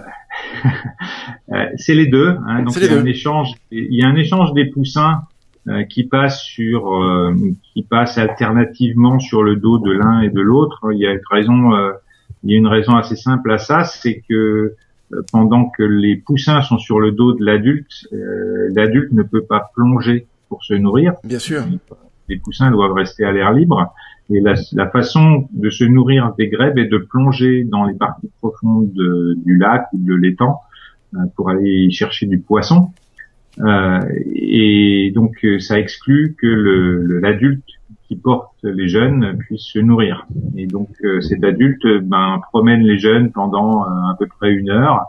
[1.75, 2.35] c'est les deux.
[2.47, 3.53] Hein, donc il y a un échange.
[3.71, 5.21] Il y a un échange des poussins
[5.67, 7.33] euh, qui passent sur, euh,
[7.73, 10.79] qui passent alternativement sur le dos de l'un et de l'autre.
[10.91, 11.71] Il y a une raison.
[12.43, 14.75] il y a une raison assez simple à ça, c'est que
[15.31, 20.25] pendant que les poussins sont sur le dos de l'adulte, l'adulte ne peut pas plonger
[20.49, 21.13] pour se nourrir.
[21.23, 21.63] Bien sûr.
[22.29, 23.93] Les poussins doivent rester à l'air libre.
[24.29, 28.31] Et la, la, façon de se nourrir des grèbes est de plonger dans les parties
[28.39, 30.72] profondes du lac ou de l'étang euh,
[31.35, 32.89] pour aller chercher du poisson.
[33.59, 33.99] Euh,
[34.33, 36.47] et donc euh, ça exclut que
[37.21, 37.63] l'adulte
[38.07, 40.27] qui porte les jeunes puisse se nourrir.
[40.57, 40.89] Et donc
[41.21, 45.05] cet adulte ben, promène les jeunes pendant à peu près une heure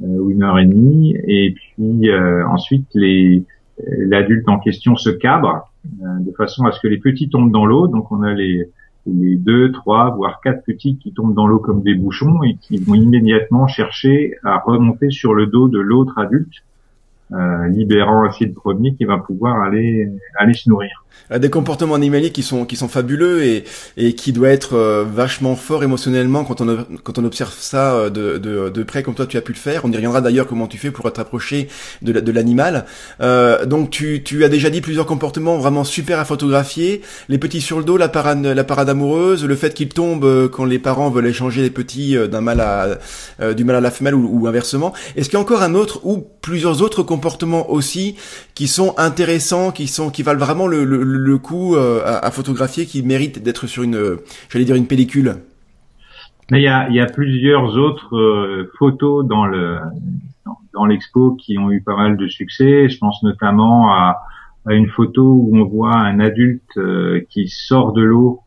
[0.00, 2.10] ou une heure et demie, et puis
[2.48, 3.44] ensuite les
[3.86, 7.86] l'adulte en question se cabre de façon à ce que les petits tombent dans l'eau.
[7.86, 8.68] Donc on a les
[9.06, 12.78] les deux, trois, voire quatre petits qui tombent dans l'eau comme des bouchons et qui
[12.78, 16.62] vont immédiatement chercher à remonter sur le dos de l'autre adulte,
[17.32, 21.01] euh, libérant ainsi le premier qui va pouvoir aller aller se nourrir.
[21.30, 23.64] Euh, des comportements animaliers qui sont qui sont fabuleux et
[23.96, 28.10] et qui doit être euh, vachement fort émotionnellement quand on quand on observe ça euh,
[28.10, 29.84] de, de, de près comme toi tu as pu le faire.
[29.84, 31.68] On y reviendra d'ailleurs comment tu fais pour être approché
[32.02, 32.86] de de l'animal.
[33.20, 37.02] Euh, donc tu tu as déjà dit plusieurs comportements vraiment super à photographier.
[37.28, 40.64] Les petits sur le dos, la parade la parade amoureuse, le fait qu'ils tombent quand
[40.64, 42.98] les parents veulent échanger les petits d'un mâle à
[43.54, 44.92] du mâle à la femelle ou, ou inversement.
[45.16, 48.16] Est-ce qu'il y a encore un autre ou plusieurs autres comportements aussi
[48.54, 52.86] qui sont intéressants, qui sont qui valent vraiment le, le le coup euh, à, photographier
[52.86, 55.36] qui mérite d'être sur une, j'allais dire une pellicule
[56.50, 59.78] Mais il y a, y a plusieurs autres euh, photos dans le
[60.74, 62.88] dans, l'expo qui ont eu pas mal de succès.
[62.88, 64.22] Je pense notamment à,
[64.66, 68.40] à une photo où on voit un adulte euh, qui sort de l'eau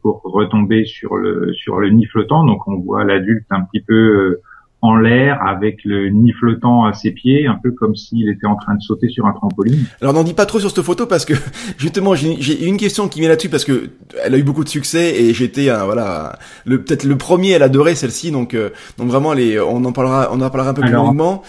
[0.00, 2.44] pour retomber sur le sur le nid flottant.
[2.44, 4.40] Donc on voit l'adulte un petit peu
[4.82, 8.56] en l'air avec le nid flottant à ses pieds, un peu comme s'il était en
[8.56, 9.84] train de sauter sur un trampoline.
[10.00, 11.34] Alors n'en dis pas trop sur cette photo parce que
[11.78, 13.90] justement j'ai une question qui vient là-dessus parce que
[14.24, 17.94] elle a eu beaucoup de succès et j'étais voilà le peut-être le premier à l'adorer
[17.94, 20.92] celle-ci donc euh, donc vraiment les on en parlera on en parlera un peu plus
[20.92, 21.42] longuement.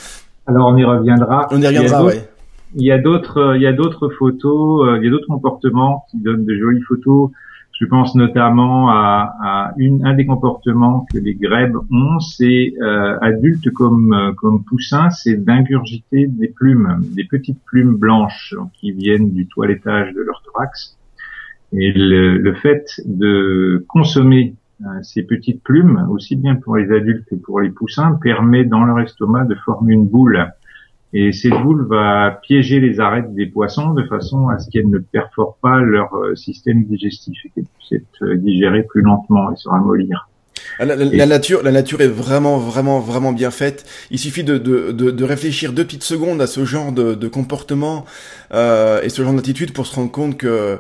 [0.46, 1.48] Alors on y reviendra.
[1.52, 2.30] On y reviendra ouais.
[2.76, 6.06] Il y a d'autres il y a d'autres photos, euh, il y a d'autres comportements
[6.12, 7.32] qui donnent de jolies photos
[7.80, 13.18] je pense notamment à, à une, un des comportements que les grèbes ont, c'est euh,
[13.20, 19.32] adultes comme euh, comme poussins, c'est d'ingurgiter des plumes, des petites plumes blanches qui viennent
[19.32, 20.98] du toilettage de leur thorax.
[21.72, 27.26] Et le, le fait de consommer euh, ces petites plumes, aussi bien pour les adultes
[27.28, 30.48] que pour les poussins, permet dans leur estomac de former une boule
[31.14, 34.98] et cette boule va piéger les arêtes des poissons de façon à ce qu'elles ne
[34.98, 39.56] perforent pas leur euh, système digestif et qu'elles puissent être euh, digérées plus lentement et
[39.56, 40.28] se ramollir.
[40.80, 43.86] Ah, la, la, nature, la nature est vraiment, vraiment, vraiment bien faite.
[44.10, 47.28] Il suffit de, de, de, de réfléchir deux petites secondes à ce genre de, de
[47.28, 48.06] comportement
[48.54, 50.80] euh, et ce genre d'attitude pour se rendre compte que,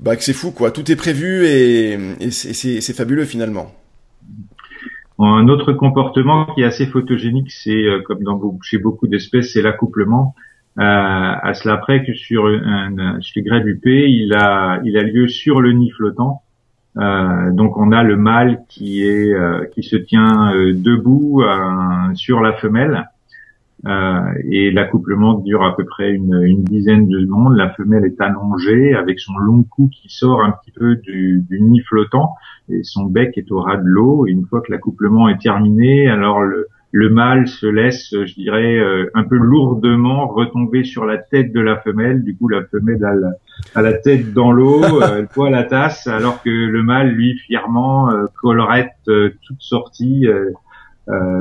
[0.00, 0.72] bah, que c'est fou, quoi.
[0.72, 3.72] Tout est prévu et, et c'est fabuleux finalement.
[5.18, 9.62] Un autre comportement qui est assez photogénique, c'est euh, comme dans, chez beaucoup d'espèces, c'est
[9.62, 10.34] l'accouplement.
[10.76, 15.60] à cela près que sur un, chez Grève UP, il a, il a lieu sur
[15.60, 16.42] le nid flottant.
[16.94, 19.34] donc on a le mâle qui est
[19.72, 21.42] qui se tient debout
[22.14, 23.17] sur la femelle euh,
[23.86, 27.56] et l'accouplement dure à peu près une, une, dizaine de secondes.
[27.56, 31.60] La femelle est allongée avec son long cou qui sort un petit peu du, du
[31.60, 32.34] nid flottant
[32.68, 34.26] et son bec est au ras de l'eau.
[34.26, 38.78] Et une fois que l'accouplement est terminé, alors le, le mâle se laisse, je dirais,
[38.78, 42.24] euh, un peu lourdement retomber sur la tête de la femelle.
[42.24, 43.30] Du coup, la femelle a la,
[43.74, 47.38] a la tête dans l'eau, euh, elle poids la tasse, alors que le mâle, lui,
[47.38, 48.10] fièrement,
[48.40, 50.50] collerette toute sortie euh,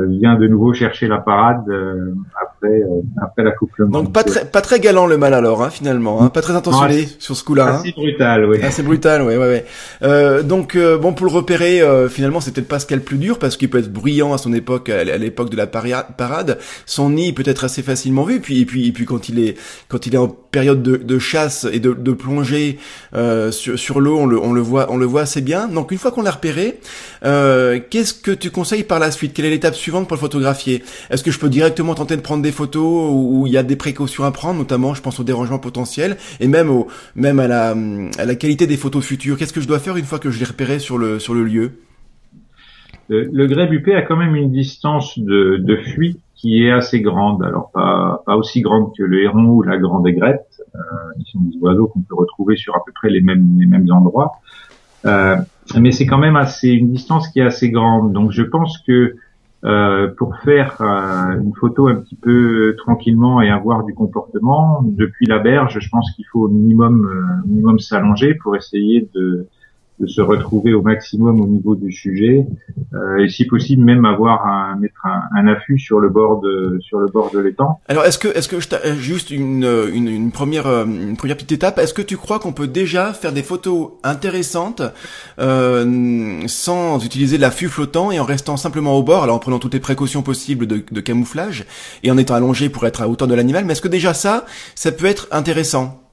[0.07, 3.91] vient de nouveau chercher la parade euh, après euh, après l'accouplement.
[3.91, 7.07] Donc pas très pas très galant le mal alors hein, finalement, hein, pas très intentionné
[7.19, 7.79] sur ce coup-là.
[7.79, 7.91] Assez hein.
[7.97, 8.61] brutal, oui.
[8.63, 9.65] Assez brutal, oui, ouais,
[10.01, 10.43] ouais.
[10.43, 13.17] donc bon pour le repérer, finalement c'est peut-être pas ce qu'il y a le plus
[13.17, 16.59] dur parce qu'il peut être bruyant à son époque, à l'époque de la parade.
[16.85, 19.57] Son nid peut être assez facilement vu, puis et puis et puis quand il est
[19.89, 22.79] quand il est en période de, de chasse et de, de plongée
[23.51, 25.67] sur, sur l'eau, on le on le voit on le voit assez bien.
[25.67, 26.79] Donc une fois qu'on l'a repéré,
[27.21, 29.33] qu'est-ce que tu conseilles par la suite?
[29.33, 32.43] Quelle est l'étape suivante pour le photographier Est-ce que je peux directement tenter de prendre
[32.43, 35.59] des photos où il y a des précautions à prendre, notamment je pense au dérangement
[35.59, 39.79] potentiel et même au même à la qualité des photos futures Qu'est-ce que je dois
[39.79, 41.71] faire une fois que je l'ai repéré sur le sur le lieu?
[43.09, 47.01] Le, le grès bupé a quand même une distance de, de fuite qui est assez
[47.01, 47.43] grande.
[47.43, 50.45] Alors pas, pas aussi grande que le héron ou la grande aigrette.
[50.75, 50.79] Euh,
[51.19, 53.91] ils sont des oiseaux qu'on peut retrouver sur à peu près les mêmes les mêmes
[53.91, 54.33] endroits.
[55.05, 55.37] Euh,
[55.79, 58.13] mais c'est quand même assez une distance qui est assez grande.
[58.13, 59.15] Donc je pense que
[59.63, 65.25] euh, pour faire euh, une photo un petit peu tranquillement et avoir du comportement, depuis
[65.25, 69.47] la berge, je pense qu'il faut au minimum, euh, minimum s'allonger pour essayer de,
[69.99, 72.45] de se retrouver au maximum au niveau du sujet
[72.93, 76.77] euh, et si possible même avoir un mettre un, un, affût sur le bord de
[76.81, 77.79] sur le bord de l'étang.
[77.87, 78.67] Alors est-ce que est-ce que je
[78.99, 82.53] juste une, une, une première euh, une première petite étape est-ce que tu crois qu'on
[82.53, 84.83] peut déjà faire des photos intéressantes
[85.39, 89.73] euh, sans utiliser l'affût flottant et en restant simplement au bord alors en prenant toutes
[89.73, 91.65] les précautions possibles de, de camouflage
[92.03, 94.45] et en étant allongé pour être à hauteur de l'animal mais est-ce que déjà ça
[94.75, 96.03] ça peut être intéressant?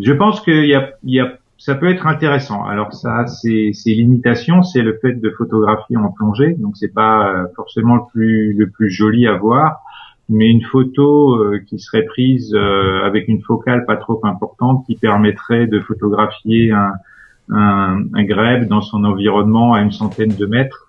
[0.00, 2.64] Je pense qu'il y a il y a ça peut être intéressant.
[2.64, 7.44] Alors ça, c'est limitations, c'est le fait de photographier en plongée, donc c'est pas euh,
[7.54, 9.82] forcément le plus le plus joli à voir,
[10.30, 14.96] mais une photo euh, qui serait prise euh, avec une focale pas trop importante, qui
[14.96, 16.94] permettrait de photographier un,
[17.50, 20.86] un, un dans son environnement à une centaine de mètres,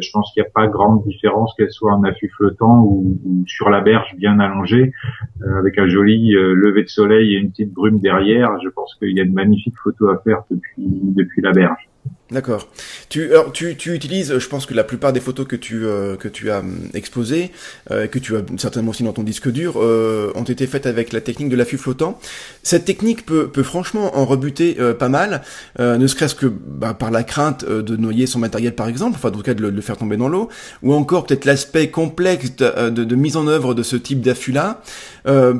[0.00, 3.70] je pense qu'il n'y a pas grande différence qu'elle soit en affût flottant ou, sur
[3.70, 4.92] la berge bien allongée,
[5.42, 8.50] euh, avec un joli euh, lever de soleil et une petite brume derrière.
[8.62, 11.88] Je pense qu'il y a de magnifiques photos à faire depuis depuis la berge.
[12.30, 12.68] D'accord.
[13.10, 16.16] Tu, alors, tu, tu utilises, je pense que la plupart des photos que tu, euh,
[16.16, 17.52] que tu as hum, exposées,
[17.90, 21.12] euh, que tu as certainement aussi dans ton disque dur, euh, ont été faites avec
[21.12, 22.18] la technique de l'affût flottant.
[22.62, 25.42] Cette technique peut, peut franchement en rebuter euh, pas mal,
[25.78, 29.28] euh, ne serait-ce que bah, par la crainte de noyer son matériel par exemple, enfin
[29.28, 30.48] en tout cas de le, faire tomber dans l'eau,
[30.82, 34.82] ou encore peut-être l'aspect complexe de, de, mise en œuvre de ce type d'affût-là.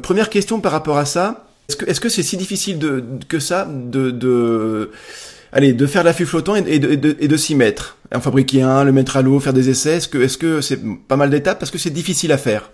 [0.03, 3.39] première question par rapport à ça, est-ce que est-ce que c'est si difficile de, que
[3.39, 4.91] ça de, de
[5.55, 7.97] allez, de faire l'affût flottant et, de, et de s'y mettre.
[8.15, 9.97] En fabriquer un, le mettre à l'eau, faire des essais.
[9.97, 11.59] Est-ce que c'est pas mal d'étapes?
[11.59, 12.71] Parce que c'est difficile à faire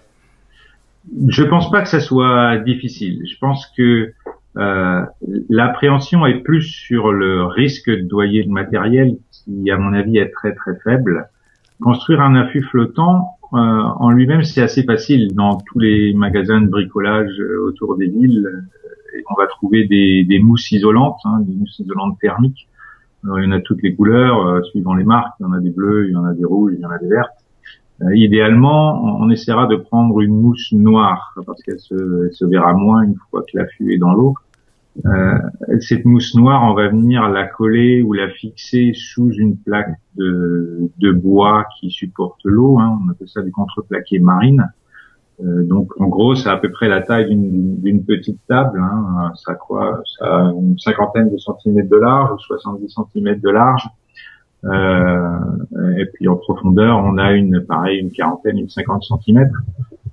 [1.29, 3.23] Je pense pas que ça soit difficile.
[3.31, 4.13] Je pense que
[4.57, 5.03] euh,
[5.49, 10.31] l'appréhension est plus sur le risque de doyer le matériel qui, à mon avis, est
[10.31, 11.29] très très faible.
[11.81, 15.35] Construire un affût flottant euh, en lui-même, c'est assez facile.
[15.35, 18.47] Dans tous les magasins de bricolage euh, autour des villes,
[19.31, 22.69] on va trouver des, des mousses isolantes, hein, des mousses isolantes thermiques
[23.25, 25.35] il y en a toutes les couleurs, euh, suivant les marques.
[25.41, 26.91] Il y en a des bleus, il y en a des rouges, il y en
[26.91, 27.33] a des vertes.
[28.03, 33.03] Euh, idéalement, on, essaiera de prendre une mousse noire parce qu'elle se, se, verra moins
[33.03, 34.35] une fois que l'affût est dans l'eau.
[35.05, 35.39] Euh,
[35.81, 40.91] cette mousse noire, on va venir la coller ou la fixer sous une plaque de,
[40.99, 42.79] de bois qui supporte l'eau.
[42.79, 42.99] Hein.
[43.05, 44.67] on appelle ça du contreplaqué marine.
[45.43, 48.81] Euh, donc en gros, c'est à peu près la taille d'une petite table.
[48.81, 49.33] Hein.
[49.37, 53.89] Ça quoi Ça a une cinquantaine de centimètres de large ou 70 centimètres de large.
[54.65, 55.39] Euh,
[55.97, 59.59] et puis en profondeur, on a une pareil une quarantaine, une cinquante centimètres.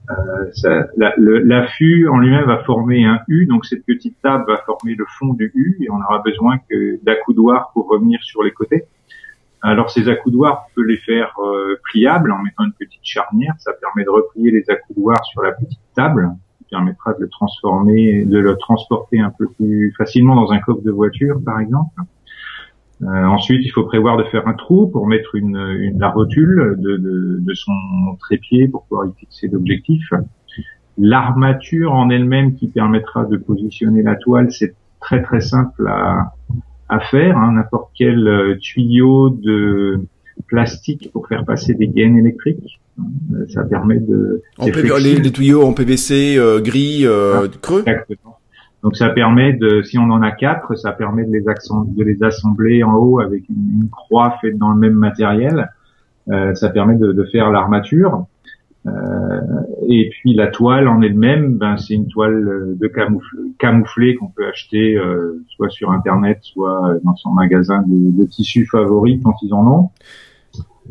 [0.09, 5.05] Euh, L'affût en lui-même va former un U, donc cette petite table va former le
[5.19, 8.85] fond du U, et on aura besoin que d'accoudoirs pour revenir sur les côtés.
[9.61, 13.53] Alors ces accoudoirs, on peut les faire euh, pliables en mettant une petite charnière.
[13.59, 18.25] Ça permet de replier les accoudoirs sur la petite table, qui permettra de le transformer,
[18.25, 21.89] de le transporter un peu plus facilement dans un coffre de voiture, par exemple.
[23.03, 26.75] Euh, ensuite, il faut prévoir de faire un trou pour mettre une, une la rotule
[26.79, 27.71] de, de, de, son
[28.19, 30.11] trépied pour pouvoir y fixer l'objectif.
[30.97, 36.33] L'armature en elle-même qui permettra de positionner la toile, c'est très très simple à,
[36.89, 37.37] à faire.
[37.37, 37.53] Hein.
[37.53, 39.99] N'importe quel euh, tuyau de
[40.47, 44.41] plastique pour faire passer des gaines électriques, euh, ça permet de.
[44.59, 47.83] les, tuyaux en PVC gris ah, creux.
[48.83, 52.23] Donc ça permet de, si on en a quatre, ça permet de les, de les
[52.23, 55.69] assembler en haut avec une, croix faite dans le même matériel.
[56.29, 58.25] Euh, ça permet de, de faire l'armature.
[58.87, 59.41] Euh,
[59.87, 64.47] et puis la toile en elle-même, ben, c'est une toile de camouflée, camouflée qu'on peut
[64.47, 69.53] acheter euh, soit sur internet, soit dans son magasin de, de tissus favoris quand ils
[69.53, 69.89] en ont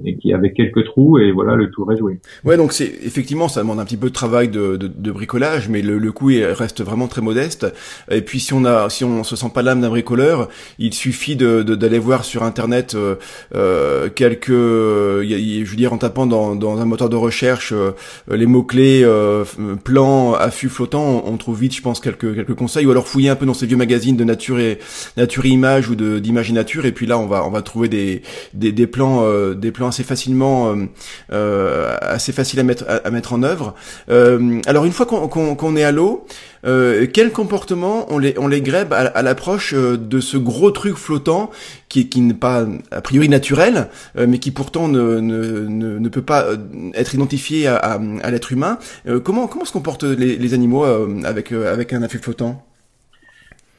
[0.04, 2.18] et qui avait quelques trous et voilà le tour est joué.
[2.44, 5.68] Ouais donc c'est effectivement ça demande un petit peu de travail de, de, de bricolage
[5.68, 7.66] mais le, le coût reste vraiment très modeste.
[8.10, 11.36] Et puis si on a si on se sent pas l'âme d'un bricoleur il suffit
[11.36, 13.16] de d'aller voir sur internet euh,
[13.54, 17.92] euh quelques je veux dire en tapant dans, dans un moteur de recherche euh,
[18.30, 19.44] les mots clés euh,
[19.84, 22.86] plan affût flottant on, trouve vite je pense quelques quelques conseils.
[22.86, 24.78] Ou alors fouiller un peu dans ces vieux magazines de nature et
[25.16, 27.88] nature et image ou d'image et nature et puis là on va on va trouver
[27.88, 28.22] des
[28.54, 29.24] des, des plans
[29.54, 30.86] des plans assez facilement, euh,
[31.32, 33.74] euh, assez facile à mettre à, mettre en œuvre.
[34.10, 36.26] Euh, alors une fois qu'on est à l'eau,
[36.64, 41.50] quel comportement on les on les à, l'approche de ce gros truc flottant
[41.88, 46.48] qui qui n'est pas a priori naturel, mais qui pourtant ne, ne, ne, peut pas
[46.94, 48.78] être identifié à, à, l'être humain?
[49.22, 50.84] comment comment se comportent les, les animaux
[51.24, 52.64] avec avec un affût flottant?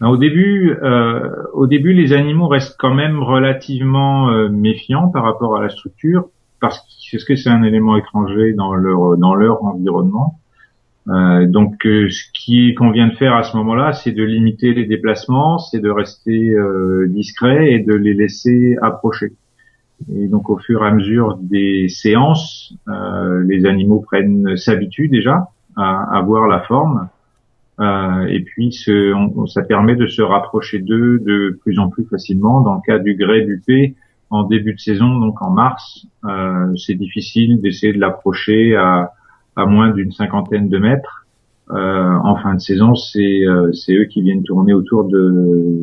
[0.02, 5.58] Au début, euh, au début, les animaux restent quand même relativement euh, méfiants par rapport
[5.58, 6.30] à la structure,
[6.60, 6.82] parce
[7.28, 10.40] que c'est un élément étranger dans leur dans leur environnement.
[11.10, 14.74] Euh, donc, euh, ce qui qu'on vient de faire à ce moment-là, c'est de limiter
[14.74, 19.32] les déplacements, c'est de rester euh, discret et de les laisser approcher.
[20.14, 22.76] Et donc, au fur et à mesure des séances,
[23.46, 27.10] les animaux prennent s'habituent déjà à, à voir la forme
[27.80, 32.62] euh, et puis ça permet de se rapprocher d'eux de plus en plus facilement.
[32.62, 33.96] Dans le cas du grès du
[34.30, 39.92] en début de saison, donc en mars, euh, c'est difficile d'essayer de l'approcher à moins
[39.92, 41.27] d'une cinquantaine de mètres.
[41.70, 45.34] Euh, en fin de saison, c'est euh, eux qui viennent tourner autour de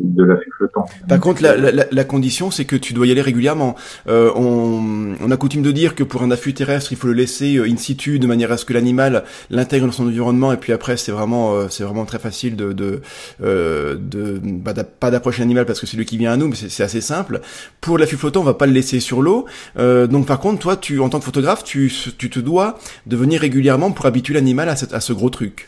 [0.03, 0.85] de l'affût flottant.
[1.07, 3.75] Par contre, la, la, la condition, c'est que tu dois y aller régulièrement.
[4.07, 7.13] Euh, on, on a coutume de dire que pour un affût terrestre, il faut le
[7.13, 10.57] laisser euh, in situ de manière à ce que l'animal l'intègre dans son environnement, et
[10.57, 13.01] puis après, c'est vraiment euh, c'est vraiment très facile de de,
[13.39, 16.83] de bah, pas d'approcher l'animal parce que c'est lui qui vient à nous, mais c'est
[16.83, 17.41] assez simple.
[17.79, 19.45] Pour l'affût flottant, on va pas le laisser sur l'eau.
[19.77, 23.41] donc par contre, toi, tu en tant que photographe, tu tu te dois de venir
[23.41, 25.67] régulièrement pour habituer l'animal à, à ce gros truc.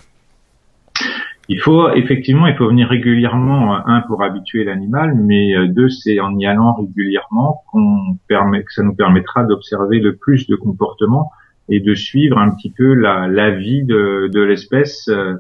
[1.50, 5.90] Il faut effectivement, il faut venir régulièrement, euh, un pour habituer l'animal, mais euh, deux,
[5.90, 10.56] c'est en y allant régulièrement qu'on permet, que ça nous permettra d'observer le plus de
[10.56, 11.32] comportements
[11.70, 15.36] et de suivre un petit peu la, vie de, de l'espèce, euh,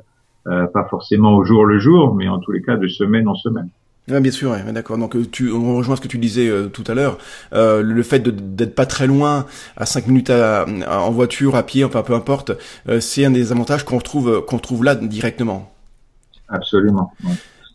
[0.45, 3.70] pas forcément au jour le jour, mais en tous les cas de semaine en semaine.
[4.10, 4.97] Ah, bien sûr, ouais, d'accord.
[4.97, 7.18] Donc tu, on rejoint ce que tu disais tout à l'heure.
[7.53, 9.45] Euh, le fait d'être pas très loin,
[9.76, 12.51] à 5 minutes en voiture, à pied, enfin peu importe,
[12.99, 15.72] c'est un des avantages qu'on retrouve qu'on trouve là directement.
[16.49, 17.12] Absolument.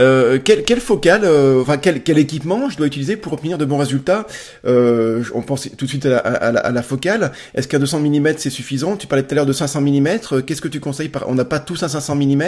[0.01, 3.65] Euh, quel, quel focal, euh, enfin quel, quel équipement je dois utiliser pour obtenir de
[3.65, 4.27] bons résultats?
[4.65, 7.33] Euh, On pense tout de suite à la, à la, focale.
[7.55, 8.97] Est-ce qu'un 200 mm c'est suffisant?
[8.97, 10.09] Tu parlais tout à l'heure de 500 mm.
[10.47, 11.29] Qu'est-ce que tu conseilles par...
[11.29, 12.43] On n'a pas tous un 500 mm.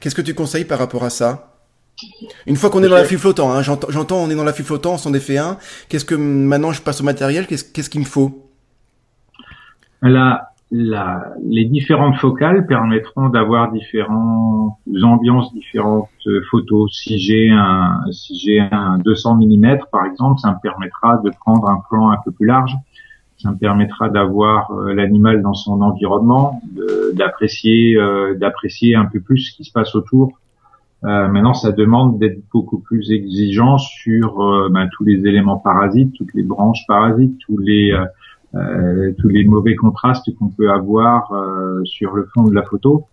[0.00, 1.57] Qu'est-ce que tu conseilles par rapport à ça?
[2.46, 4.64] Une fois qu'on est dans la flux flottant, hein, j'entends on est dans la flux
[4.64, 5.58] flottant, on s'en défait un.
[5.88, 7.46] Qu'est-ce que maintenant je passe au matériel?
[7.46, 8.44] Qu'est-ce qu'il me faut?
[10.02, 16.08] Là, la, les différentes focales permettront d'avoir différentes ambiances, différentes
[16.50, 16.92] photos.
[16.92, 21.68] Si j'ai un, si j'ai un 200 mm par exemple, ça me permettra de prendre
[21.68, 22.74] un plan un peu plus large.
[23.38, 26.60] Ça me permettra d'avoir euh, l'animal dans son environnement,
[27.12, 30.32] d'apprécier, euh, d'apprécier un peu plus ce qui se passe autour.
[31.04, 36.12] Euh, maintenant, ça demande d'être beaucoup plus exigeant sur euh, ben, tous les éléments parasites,
[36.14, 37.94] toutes les branches parasites, tous les
[38.54, 43.06] euh, tous les mauvais contrastes qu'on peut avoir euh, sur le fond de la photo.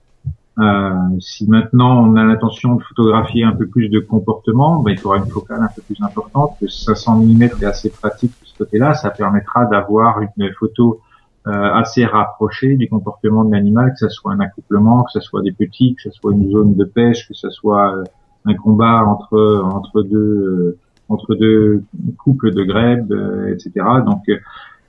[0.58, 4.98] Euh, si maintenant on a l'intention de photographier un peu plus de comportement, ben, il
[4.98, 6.56] faudra une focale un peu plus importante.
[6.62, 8.94] Le 500 mm est assez pratique de ce côté-là.
[8.94, 11.15] Ça permettra d'avoir une photo euh,
[11.46, 15.52] assez rapprochée du comportement de l'animal, que ce soit un accouplement, que ce soit des
[15.52, 18.04] petits, que ce soit une zone de pêche, que ce soit
[18.46, 20.78] un combat entre entre deux
[21.08, 21.84] entre deux
[22.18, 23.14] couples de grèbes,
[23.52, 23.86] etc.
[24.06, 24.24] Donc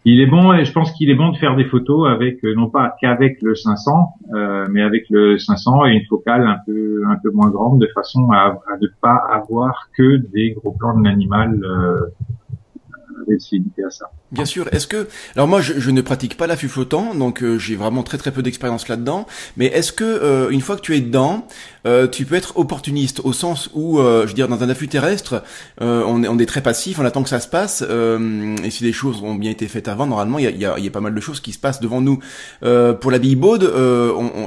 [0.09, 2.55] il est bon et je pense qu'il est bon de faire des photos avec euh,
[2.55, 7.03] non pas qu'avec le 500 euh, mais avec le 500 et une focale un peu
[7.09, 11.05] un peu moins grande de façon à, ne pas avoir que des gros plans de
[11.05, 12.07] l'animal euh,
[14.33, 14.69] Bien sûr.
[14.73, 18.19] Est-ce que alors moi je, ne pratique pas l'affût flottant, donc euh, j'ai vraiment très
[18.19, 19.27] très peu d'expérience là-dedans.
[19.57, 21.47] Mais est-ce que euh, une fois que tu es dedans,
[21.87, 25.43] euh, tu peux être opportuniste au sens où, je veux dire, dans un affût terrestre,
[25.81, 27.83] on est, on, est, très passif, on attend que ça se passe.
[27.83, 30.79] et si les choses ont bien été faites avant, normalement, il y a, y, a,
[30.79, 32.19] y a, pas mal de choses qui se passent devant nous.
[32.61, 33.73] pour la bille baude,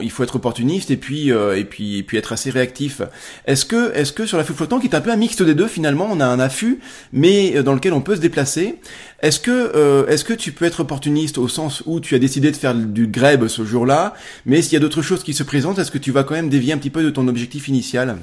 [0.02, 3.02] il faut être opportuniste et puis et puis et puis être assez réactif.
[3.46, 5.68] Est-ce que est-ce que sur l'affût flottant, qui est un peu un mixte des deux,
[5.68, 6.80] finalement, on a un affût,
[7.14, 8.76] mais dans lequel on peut se déplacer.
[9.22, 12.52] Est-ce que, euh, est-ce que tu peux être opportuniste au sens où tu as décidé
[12.52, 14.14] de faire du grèbe ce jour-là,
[14.46, 16.50] mais s'il y a d'autres choses qui se présentent, est-ce que tu vas quand même
[16.50, 18.18] dévier un petit peu de ton objectif initial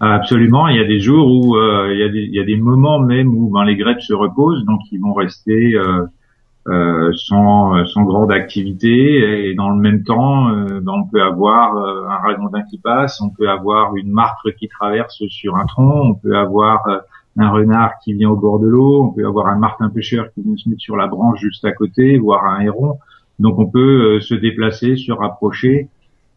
[0.00, 0.68] Absolument.
[0.68, 3.64] Il y a des jours où euh, il, y a des, moments même où ben,
[3.64, 6.06] les grèbes se reposent, donc ils vont rester euh,
[6.68, 9.50] euh sans, grande activité.
[9.50, 13.50] Et dans le même temps, ben, on peut avoir un ragondin qui passe, on peut
[13.50, 16.82] avoir une martre qui traverse sur un tronc, on peut avoir
[17.36, 20.42] un renard qui vient au bord de l'eau, on peut avoir un martin pêcheur qui
[20.42, 22.98] vient se mettre sur la branche juste à côté, voire un héron.
[23.38, 25.88] Donc on peut se déplacer, se rapprocher.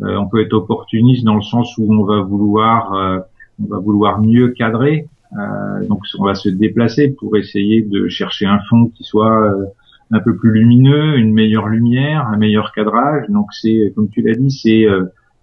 [0.01, 3.19] Euh, on peut être opportuniste dans le sens où on va vouloir, euh,
[3.63, 5.07] on va vouloir mieux cadrer.
[5.89, 9.51] donc on va se déplacer pour essayer de chercher un fond qui soit
[10.11, 13.25] un peu plus lumineux, une meilleure lumière, un meilleur cadrage.
[13.29, 14.85] Donc c'est, comme tu l'as dit, c'est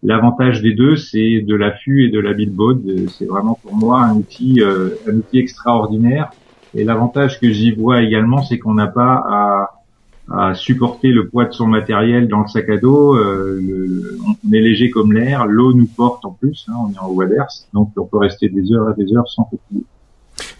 [0.02, 2.80] L'avantage des deux, c'est de l'affût et de la billboard.
[3.08, 6.30] C'est vraiment pour moi un outil, euh, un outil extraordinaire.
[6.74, 9.69] Et l'avantage que j'y vois également, c'est qu'on n'a pas à,
[10.30, 13.16] à, supporter le poids de son matériel dans le sac à dos.
[13.16, 17.10] Euh, on est léger comme l'air, l'eau nous porte en plus, hein, on est en
[17.10, 19.84] waders, donc on peut rester des heures et des heures sans fatiguer.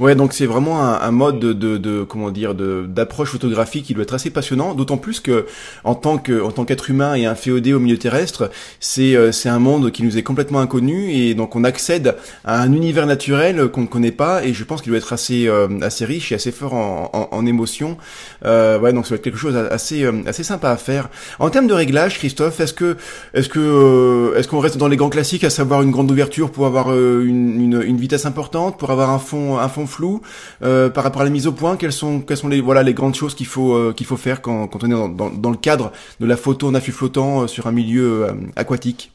[0.01, 3.85] Ouais, donc c'est vraiment un, un mode de, de, de, comment dire de d'approche photographique
[3.85, 5.45] qui doit être assez passionnant, d'autant plus que
[5.85, 9.31] en tant que en tant qu'être humain et un féodé au milieu terrestre, c'est euh,
[9.31, 13.05] c'est un monde qui nous est complètement inconnu et donc on accède à un univers
[13.05, 16.33] naturel qu'on ne connaît pas et je pense qu'il doit être assez euh, assez riche
[16.33, 17.99] et assez fort en, en, en émotion.
[18.47, 21.11] Euh, ouais, donc ça va être quelque chose assez euh, assez sympa à faire.
[21.39, 22.97] En termes de réglage, Christophe, est-ce que
[23.35, 26.65] est-ce que est-ce qu'on reste dans les grands classiques, à savoir une grande ouverture pour
[26.65, 30.23] avoir une, une, une vitesse importante, pour avoir un fond un fond flou
[30.63, 32.95] euh, par rapport à la mise au point Quelles sont, quelles sont les, voilà, les
[32.95, 36.27] grandes choses qu'il faut, euh, qu'il faut faire quand, on est dans, le cadre de
[36.27, 39.13] la photo en affût flottant euh, sur un milieu aquatique?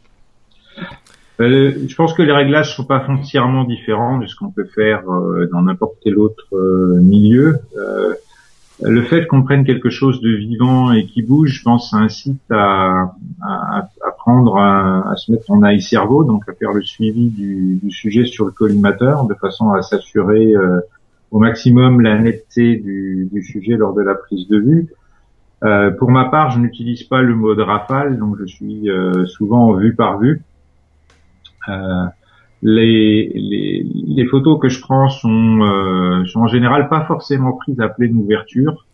[1.40, 5.04] Je pense que les réglages sont pas foncièrement différents de ce qu'on peut faire
[5.52, 6.48] dans n'importe quel autre
[7.02, 7.60] milieu.
[8.82, 13.14] Le fait qu'on prenne quelque chose de vivant et qui bouge, je pense, incite à,
[13.42, 17.30] à, à prendre, à, à, se mettre en eye cerveau, donc à faire le suivi
[17.30, 20.82] du, du sujet sur le collimateur, de façon à s'assurer euh,
[21.32, 24.88] au maximum la netteté du, du, sujet lors de la prise de vue.
[25.64, 29.70] Euh, pour ma part, je n'utilise pas le mode rafale, donc je suis euh, souvent
[29.70, 30.42] en vue par vue.
[31.70, 32.06] Euh,
[32.68, 37.80] les, les, les, photos que je prends sont, euh, sont en général pas forcément prises
[37.80, 38.88] à pleine ouverture.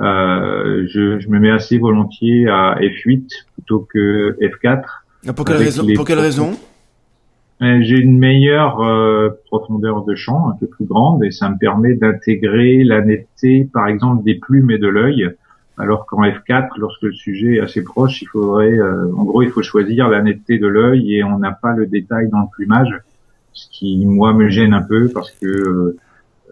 [0.00, 4.84] Euh, je, je, me mets assez volontiers à F8 plutôt que F4.
[5.28, 6.52] Ah, pour quelle raison, pour quelle raison
[7.60, 11.94] J'ai une meilleure euh, profondeur de champ, un peu plus grande, et ça me permet
[11.96, 15.28] d'intégrer la netteté, par exemple, des plumes et de l'œil.
[15.76, 19.50] Alors qu'en F4, lorsque le sujet est assez proche, il faudrait, euh, en gros, il
[19.50, 22.94] faut choisir la netteté de l'œil et on n'a pas le détail dans le plumage,
[23.52, 25.96] ce qui moi me gêne un peu parce que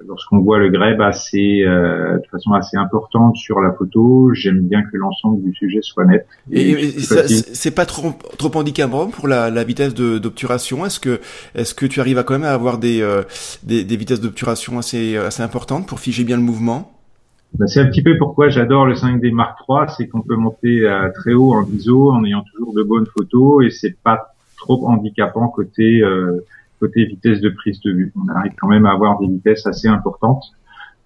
[0.07, 4.83] lorsqu'on voit le grèbe assez, euh, de façon assez importante sur la photo, j'aime bien
[4.83, 6.27] que l'ensemble du sujet soit net.
[6.51, 10.85] Et, c'est pas trop, trop handicapant pour la, la vitesse d'obturation?
[10.87, 11.21] Est-ce que,
[11.55, 13.23] est-ce que tu arrives à quand même à avoir des, euh,
[13.63, 16.93] des, des, vitesses d'obturation assez, assez importantes pour figer bien le mouvement?
[17.55, 20.87] Ben, c'est un petit peu pourquoi j'adore le 5D Mark III, c'est qu'on peut monter
[20.87, 24.87] à très haut en ISO en ayant toujours de bonnes photos et c'est pas trop
[24.87, 26.45] handicapant côté euh,
[26.79, 28.13] côté vitesse de prise de vue.
[28.17, 30.45] On arrive quand même à avoir des vitesses assez importantes.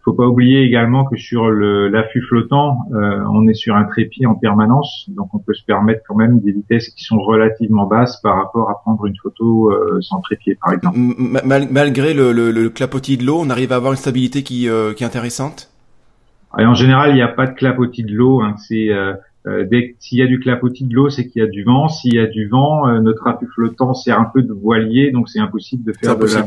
[0.02, 4.26] Il faut pas oublier également que sur l'affût flottant, euh, on est sur un trépied
[4.26, 8.20] en permanence, donc on peut se permettre quand même des vitesses qui sont relativement basses
[8.20, 10.98] par rapport à prendre une photo euh, sans trépied, par exemple.
[11.44, 15.04] malgré le, le, clapotis de l'eau, on arrive à avoir une stabilité qui, euh, qui
[15.04, 15.70] est intéressante?
[16.58, 18.42] Et en général, il n'y a pas de clapotis de l'eau.
[18.42, 18.56] Hein.
[18.58, 18.88] C'est
[19.46, 21.88] euh, dès s'il y a du clapotis de l'eau, c'est qu'il y a du vent.
[21.88, 25.28] S'il y a du vent, euh, notre affût flottant sert un peu de voilier, donc
[25.28, 26.44] c'est impossible de faire de la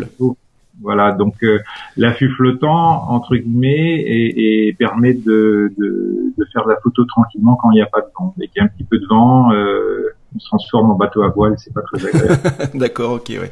[0.82, 1.60] Voilà, donc euh,
[1.98, 7.56] l'affût flottant entre guillemets et, et permet de, de, de, faire de la photo tranquillement
[7.56, 8.34] quand il n'y a pas de vent.
[8.38, 9.52] Dès qu'il y a un petit peu de vent,
[10.36, 12.42] on se transforme en bateau à voile, c'est pas très agréable.
[12.74, 13.52] D'accord, ok, ouais.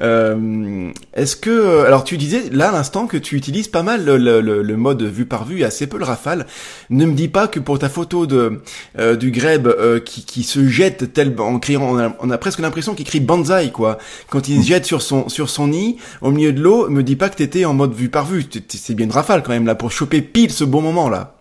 [0.00, 4.16] Euh, Est-ce que, alors tu disais là à l'instant que tu utilises pas mal le,
[4.18, 6.46] le, le, mode vue par vue et assez peu le rafale.
[6.90, 8.60] Ne me dis pas que pour ta photo de
[8.98, 12.38] euh, du greb euh, qui, qui se jette tel en criant, on a, on a
[12.38, 13.98] presque l'impression qu'il crie banzai quoi.
[14.28, 17.16] Quand il se jette sur son sur son nid au milieu de l'eau, me dis
[17.16, 18.44] pas que t'étais en mode vue par vue.
[18.68, 21.34] C'est bien une rafale quand même là pour choper pile ce bon moment là.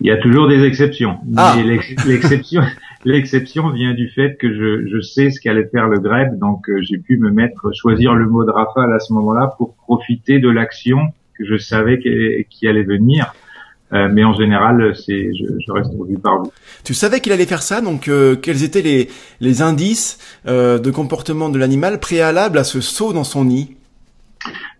[0.00, 1.16] Il y a toujours des exceptions.
[1.36, 1.56] Ah.
[2.04, 2.62] L'exception,
[3.04, 6.80] l'exception vient du fait que je, je sais ce qu'allait faire le greb, donc euh,
[6.82, 10.48] j'ai pu me mettre, choisir le mot de rafale à ce moment-là pour profiter de
[10.48, 10.98] l'action
[11.38, 13.34] que je savais qui allait venir.
[13.94, 16.52] Euh, mais en général, c'est je, je, reste vu par vous.
[16.84, 19.08] Tu savais qu'il allait faire ça, donc euh, quels étaient les,
[19.40, 23.76] les indices euh, de comportement de l'animal préalable à ce saut dans son nid?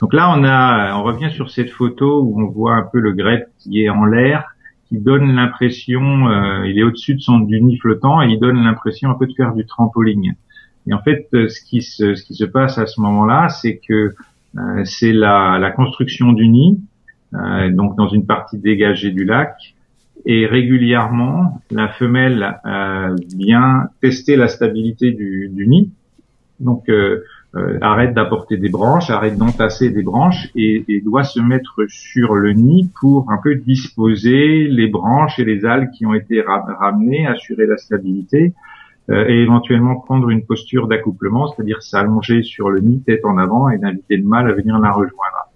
[0.01, 3.13] Donc là, on a, on revient sur cette photo où on voit un peu le
[3.13, 4.54] greb qui est en l'air
[4.89, 8.63] qui donne l'impression, euh, il est au-dessus de son du nid flottant et il donne
[8.63, 10.35] l'impression un peu de faire du trampoline.
[10.87, 13.79] Et en fait, euh, ce qui se, ce qui se passe à ce moment-là, c'est
[13.79, 14.15] que
[14.57, 16.79] euh, c'est la, la, construction du nid,
[17.35, 19.75] euh, donc dans une partie dégagée du lac,
[20.27, 22.59] et régulièrement, la femelle
[23.37, 25.91] vient tester la stabilité du, du nid.
[26.61, 26.91] Donc
[27.57, 32.35] euh, arrête d'apporter des branches, arrête d'entasser des branches et, et, doit se mettre sur
[32.35, 37.29] le nid pour un peu disposer les branches et les algues qui ont été ramenées,
[37.29, 38.55] assurer la stabilité
[39.09, 43.71] euh, et éventuellement prendre une posture d'accouplement, c'est-à-dire s'allonger sur le nid tête en avant
[43.71, 45.49] et d'inviter le mâle à venir la rejoindre.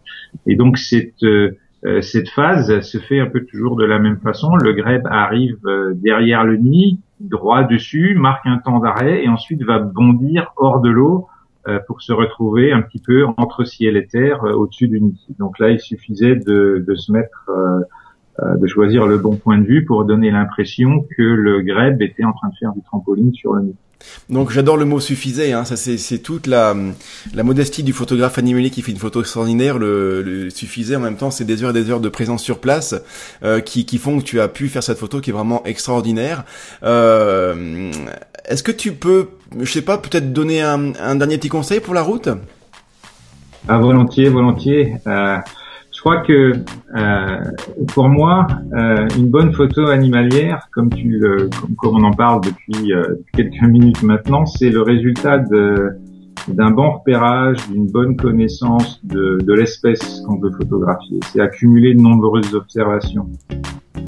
[0.47, 1.57] Et donc cette euh,
[2.01, 4.55] cette phase se fait un peu toujours de la même façon.
[4.55, 5.59] Le grèbe arrive
[5.95, 10.91] derrière le nid, droit dessus, marque un temps d'arrêt et ensuite va bondir hors de
[10.91, 11.38] l'eau euh,
[11.87, 15.27] pour se retrouver un petit peu entre ciel et terre euh, au-dessus du nid.
[15.39, 17.81] Donc là, il suffisait de, de se mettre, euh,
[18.41, 22.33] de choisir le bon point de vue pour donner l'impression que le grèbe était en
[22.33, 23.75] train de faire du trampoline sur le nid.
[24.31, 25.65] Donc j'adore le mot suffisait, hein.
[25.65, 26.75] ça c'est toute la,
[27.35, 29.79] la modestie du photographe animalier qui fait une photo extraordinaire.
[29.79, 32.61] Le, le suffisait en même temps, c'est des heures et des heures de présence sur
[32.61, 32.95] place
[33.43, 36.45] euh, qui, qui font que tu as pu faire cette photo qui est vraiment extraordinaire.
[36.85, 37.91] Euh,
[38.45, 39.29] Est-ce que tu peux,
[39.59, 42.29] je sais pas, peut-être donner un, un, dernier petit conseil pour la route?
[43.67, 44.95] Ah, Volontiers, volontiers.
[45.07, 45.39] Euh,
[45.99, 46.53] je crois que
[46.97, 47.41] euh,
[47.93, 52.93] pour moi, euh, une bonne photo animalière, comme tu le, comme, on en parle depuis,
[52.93, 59.53] euh, quelques minutes maintenant, c'est le résultat d'un bon repérage, d'une bonne connaissance de, de
[59.53, 61.19] l'espèce qu'on veut photographier.
[61.33, 63.27] C'est accumuler de nombreuses observations.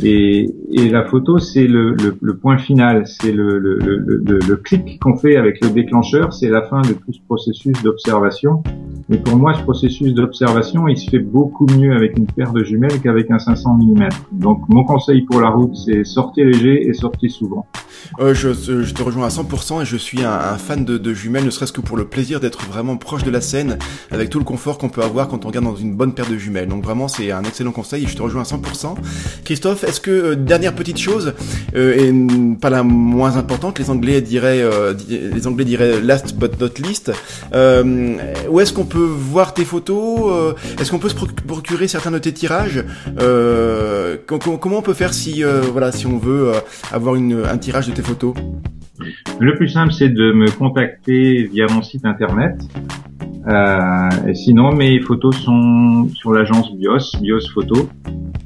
[0.03, 5.17] Et, et la photo, c'est le, le, le, point final, c'est le, le, clic qu'on
[5.17, 8.63] fait avec le déclencheur, c'est la fin de tout ce processus d'observation.
[9.09, 12.63] Mais pour moi, ce processus d'observation, il se fait beaucoup mieux avec une paire de
[12.63, 14.09] jumelles qu'avec un 500 mm.
[14.33, 17.67] Donc mon conseil pour la route, c'est sortez léger et sortez souvent.
[18.21, 21.15] Euh, je, je, te rejoins à 100% et je suis un, un fan de, de,
[21.15, 23.79] jumelles, ne serait-ce que pour le plaisir d'être vraiment proche de la scène,
[24.11, 26.37] avec tout le confort qu'on peut avoir quand on regarde dans une bonne paire de
[26.37, 26.69] jumelles.
[26.69, 28.95] Donc vraiment, c'est un excellent conseil et je te rejoins à 100%.
[29.45, 31.35] Christophe, est-ce que, euh, dernière petite chose,
[31.77, 36.61] euh, et pas la moins importante, les Anglais diraient, euh, les Anglais diraient last but
[36.61, 37.13] not least,
[37.53, 42.33] où est-ce qu'on peut voir tes photos Est-ce qu'on peut se procurer certains de tes
[42.33, 42.85] tirages
[44.27, 46.53] Comment on peut faire si, voilà, si on veut
[46.93, 48.35] avoir un tirage de tes photos?
[49.39, 52.57] Le plus simple, c'est de me contacter via mon site internet.
[53.49, 57.89] Euh, et sinon, mes photos sont sur l'agence Bios, Bios Photo.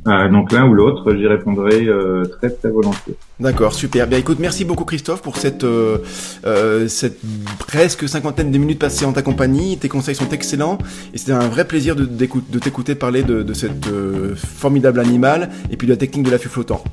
[0.07, 3.17] Euh, donc l'un ou l'autre, j'y répondrai euh, très très volontiers.
[3.41, 4.07] D'accord, super.
[4.07, 5.99] Bien, écoute, merci beaucoup Christophe pour cette euh,
[6.47, 7.19] euh, cette
[7.59, 9.79] presque cinquantaine de minutes passées en ta compagnie.
[9.79, 10.79] Tes conseils sont excellents
[11.13, 13.89] et c'était un vrai plaisir de, de t'écouter parler de, de cette
[14.37, 16.85] formidable animal et puis de la technique de l'affût flottant.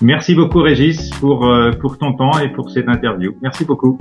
[0.00, 1.48] Merci beaucoup Régis pour
[1.80, 3.32] pour ton temps et pour cette interview.
[3.42, 3.98] Merci beaucoup.